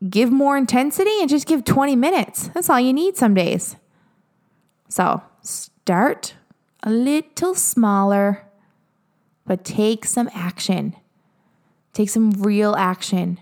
Give 0.08 0.30
more 0.30 0.56
intensity 0.56 1.20
and 1.20 1.28
just 1.28 1.46
give 1.46 1.64
20 1.64 1.96
minutes. 1.96 2.48
That's 2.48 2.68
all 2.68 2.80
you 2.80 2.92
need 2.92 3.16
some 3.16 3.34
days. 3.34 3.76
So 4.88 5.22
start 5.42 6.34
a 6.82 6.90
little 6.90 7.54
smaller 7.54 8.44
but 9.46 9.64
take 9.64 10.04
some 10.04 10.30
action. 10.34 10.96
Take 11.92 12.10
some 12.10 12.30
real 12.32 12.74
action. 12.76 13.40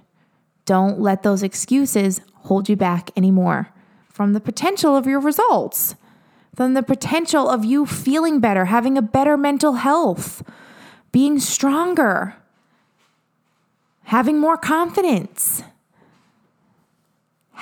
Don't 0.65 1.01
let 1.01 1.23
those 1.23 1.43
excuses 1.43 2.21
hold 2.35 2.69
you 2.69 2.77
back 2.77 3.11
anymore 3.17 3.69
from 4.09 4.33
the 4.33 4.41
potential 4.41 4.97
of 4.97 5.07
your 5.07 5.21
results, 5.21 5.95
from 6.55 6.75
the 6.75 6.83
potential 6.83 7.49
of 7.49 7.65
you 7.65 7.87
feeling 7.87 8.41
better, 8.41 8.67
having 8.67 8.99
a 8.99 9.03
better 9.03 9.37
mental 9.37 9.75
health, 9.75 10.43
being 11.13 11.39
stronger, 11.39 12.35
having 14.05 14.39
more 14.39 14.57
confidence, 14.57 15.63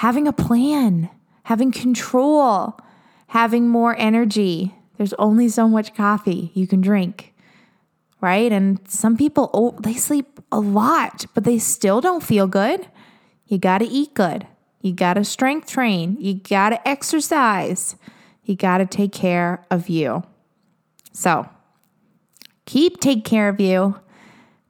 having 0.00 0.26
a 0.26 0.32
plan, 0.32 1.08
having 1.44 1.72
control, 1.72 2.78
having 3.28 3.68
more 3.68 3.96
energy. 3.98 4.74
There's 4.98 5.14
only 5.14 5.48
so 5.48 5.68
much 5.68 5.94
coffee 5.94 6.50
you 6.54 6.66
can 6.66 6.80
drink 6.80 7.30
right? 8.20 8.52
And 8.52 8.78
some 8.88 9.16
people, 9.16 9.50
oh, 9.54 9.76
they 9.80 9.94
sleep 9.94 10.40
a 10.52 10.60
lot, 10.60 11.26
but 11.34 11.44
they 11.44 11.58
still 11.58 12.00
don't 12.00 12.22
feel 12.22 12.46
good. 12.46 12.86
You 13.46 13.58
got 13.58 13.78
to 13.78 13.86
eat 13.86 14.14
good. 14.14 14.46
You 14.82 14.92
got 14.92 15.14
to 15.14 15.24
strength 15.24 15.68
train. 15.68 16.16
You 16.20 16.34
got 16.34 16.70
to 16.70 16.88
exercise. 16.88 17.96
You 18.44 18.56
got 18.56 18.78
to 18.78 18.86
take 18.86 19.12
care 19.12 19.64
of 19.70 19.88
you. 19.88 20.22
So 21.12 21.48
keep 22.66 23.00
take 23.00 23.24
care 23.24 23.48
of 23.48 23.60
you. 23.60 23.98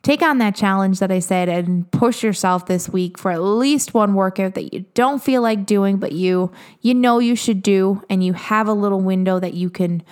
Take 0.02 0.22
on 0.22 0.38
that 0.38 0.54
challenge 0.54 0.98
that 1.00 1.10
I 1.10 1.18
said 1.18 1.50
and 1.50 1.90
push 1.90 2.22
yourself 2.22 2.64
this 2.64 2.88
week 2.88 3.18
for 3.18 3.30
at 3.30 3.42
least 3.42 3.92
one 3.92 4.14
workout 4.14 4.54
that 4.54 4.72
you 4.72 4.86
don't 4.94 5.22
feel 5.22 5.42
like 5.42 5.66
doing, 5.66 5.98
but 5.98 6.12
you 6.12 6.52
you 6.80 6.94
know 6.94 7.18
you 7.18 7.36
should 7.36 7.62
do, 7.62 8.02
and 8.08 8.24
you 8.24 8.32
have 8.32 8.66
a 8.66 8.72
little 8.72 9.00
window 9.00 9.38
that 9.38 9.52
you 9.52 9.68
can 9.68 10.02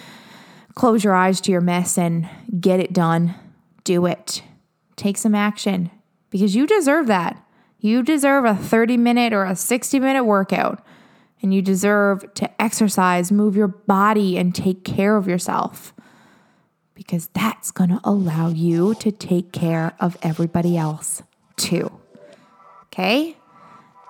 close 0.74 1.02
your 1.02 1.14
eyes 1.14 1.40
to 1.40 1.52
your 1.52 1.62
mess 1.62 1.96
and 1.96 2.28
get 2.60 2.80
it 2.80 2.92
done. 2.92 3.34
Do 3.84 4.04
it. 4.04 4.42
Take 4.96 5.16
some 5.16 5.34
action 5.34 5.90
because 6.28 6.54
you 6.54 6.66
deserve 6.66 7.06
that. 7.06 7.42
You 7.80 8.02
deserve 8.02 8.44
a 8.44 8.56
30 8.56 8.98
minute 8.98 9.32
or 9.32 9.44
a 9.44 9.56
60 9.56 10.00
minute 10.00 10.24
workout, 10.24 10.84
and 11.40 11.54
you 11.54 11.62
deserve 11.62 12.34
to 12.34 12.60
exercise, 12.60 13.32
move 13.32 13.56
your 13.56 13.68
body, 13.68 14.36
and 14.36 14.54
take 14.54 14.84
care 14.84 15.16
of 15.16 15.26
yourself 15.26 15.94
because 16.98 17.28
that's 17.28 17.70
going 17.70 17.90
to 17.90 18.00
allow 18.02 18.48
you 18.48 18.92
to 18.96 19.12
take 19.12 19.52
care 19.52 19.94
of 20.00 20.18
everybody 20.20 20.76
else 20.76 21.22
too. 21.56 21.92
Okay? 22.86 23.36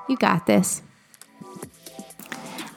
You 0.09 0.16
got 0.16 0.46
this. 0.46 0.81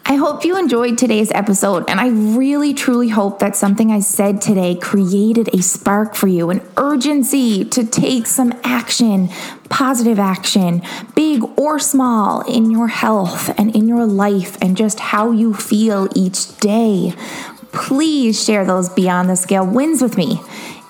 I 0.05 0.15
hope 0.15 0.43
you 0.43 0.57
enjoyed 0.57 0.97
today's 0.97 1.31
episode, 1.31 1.89
and 1.89 1.97
I 1.97 2.09
really 2.09 2.73
truly 2.73 3.07
hope 3.07 3.39
that 3.39 3.55
something 3.55 3.93
I 3.93 4.01
said 4.01 4.41
today 4.41 4.75
created 4.75 5.47
a 5.55 5.61
spark 5.61 6.15
for 6.15 6.27
you, 6.27 6.49
an 6.49 6.61
urgency 6.75 7.63
to 7.63 7.85
take 7.85 8.27
some 8.27 8.51
action, 8.65 9.29
positive 9.69 10.19
action, 10.19 10.81
big 11.15 11.41
or 11.57 11.79
small, 11.79 12.41
in 12.41 12.69
your 12.69 12.89
health 12.89 13.57
and 13.57 13.73
in 13.73 13.87
your 13.87 14.05
life 14.05 14.57
and 14.61 14.75
just 14.75 14.99
how 14.99 15.31
you 15.31 15.53
feel 15.53 16.09
each 16.13 16.57
day. 16.57 17.13
Please 17.71 18.43
share 18.43 18.65
those 18.65 18.89
beyond 18.89 19.29
the 19.29 19.35
scale 19.35 19.65
wins 19.65 20.01
with 20.01 20.17
me 20.17 20.41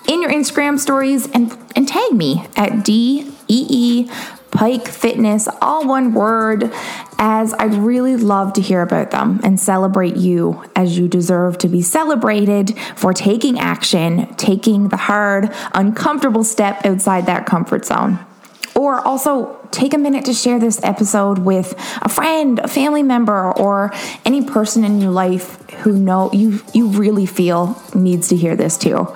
in 0.08 0.20
your 0.20 0.30
Instagram 0.30 0.78
stories 0.78 1.30
and, 1.30 1.56
and 1.76 1.86
tag 1.86 2.12
me 2.12 2.44
at 2.56 2.84
DEE 2.84 4.10
Pike 4.50 4.86
Fitness, 4.86 5.48
all 5.62 5.86
one 5.86 6.12
word, 6.12 6.70
as 7.18 7.54
I'd 7.54 7.74
really 7.74 8.16
love 8.16 8.52
to 8.54 8.60
hear 8.60 8.82
about 8.82 9.10
them 9.10 9.40
and 9.42 9.58
celebrate 9.58 10.16
you 10.16 10.62
as 10.76 10.98
you 10.98 11.08
deserve 11.08 11.56
to 11.58 11.68
be 11.68 11.80
celebrated 11.80 12.76
for 12.94 13.14
taking 13.14 13.58
action, 13.58 14.32
taking 14.36 14.88
the 14.88 14.96
hard, 14.96 15.50
uncomfortable 15.72 16.44
step 16.44 16.84
outside 16.84 17.26
that 17.26 17.46
comfort 17.46 17.86
zone. 17.86 18.18
Or 18.82 19.00
also 19.06 19.60
take 19.70 19.94
a 19.94 19.98
minute 19.98 20.24
to 20.24 20.32
share 20.32 20.58
this 20.58 20.82
episode 20.82 21.38
with 21.38 21.72
a 22.02 22.08
friend, 22.08 22.58
a 22.58 22.66
family 22.66 23.04
member, 23.04 23.52
or 23.52 23.92
any 24.24 24.44
person 24.44 24.82
in 24.82 25.00
your 25.00 25.12
life 25.12 25.62
who 25.82 25.92
know 25.92 26.32
you 26.32 26.60
you 26.74 26.88
really 26.88 27.24
feel 27.24 27.80
needs 27.94 28.26
to 28.30 28.36
hear 28.36 28.56
this 28.56 28.76
too. 28.76 29.06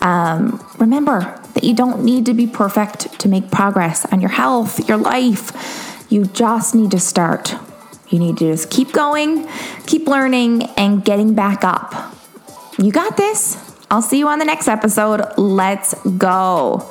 Um, 0.00 0.64
remember 0.78 1.42
that 1.54 1.64
you 1.64 1.74
don't 1.74 2.04
need 2.04 2.26
to 2.26 2.34
be 2.34 2.46
perfect 2.46 3.18
to 3.18 3.28
make 3.28 3.50
progress 3.50 4.06
on 4.12 4.20
your 4.20 4.30
health, 4.30 4.88
your 4.88 4.96
life. 4.96 6.06
You 6.08 6.26
just 6.26 6.76
need 6.76 6.92
to 6.92 7.00
start. 7.00 7.56
You 8.10 8.20
need 8.20 8.36
to 8.36 8.52
just 8.52 8.70
keep 8.70 8.92
going, 8.92 9.48
keep 9.88 10.06
learning, 10.06 10.62
and 10.76 11.04
getting 11.04 11.34
back 11.34 11.64
up. 11.64 12.14
You 12.78 12.92
got 12.92 13.16
this. 13.16 13.56
I'll 13.90 14.02
see 14.02 14.20
you 14.20 14.28
on 14.28 14.38
the 14.38 14.44
next 14.44 14.68
episode. 14.68 15.36
Let's 15.36 15.94
go. 16.16 16.88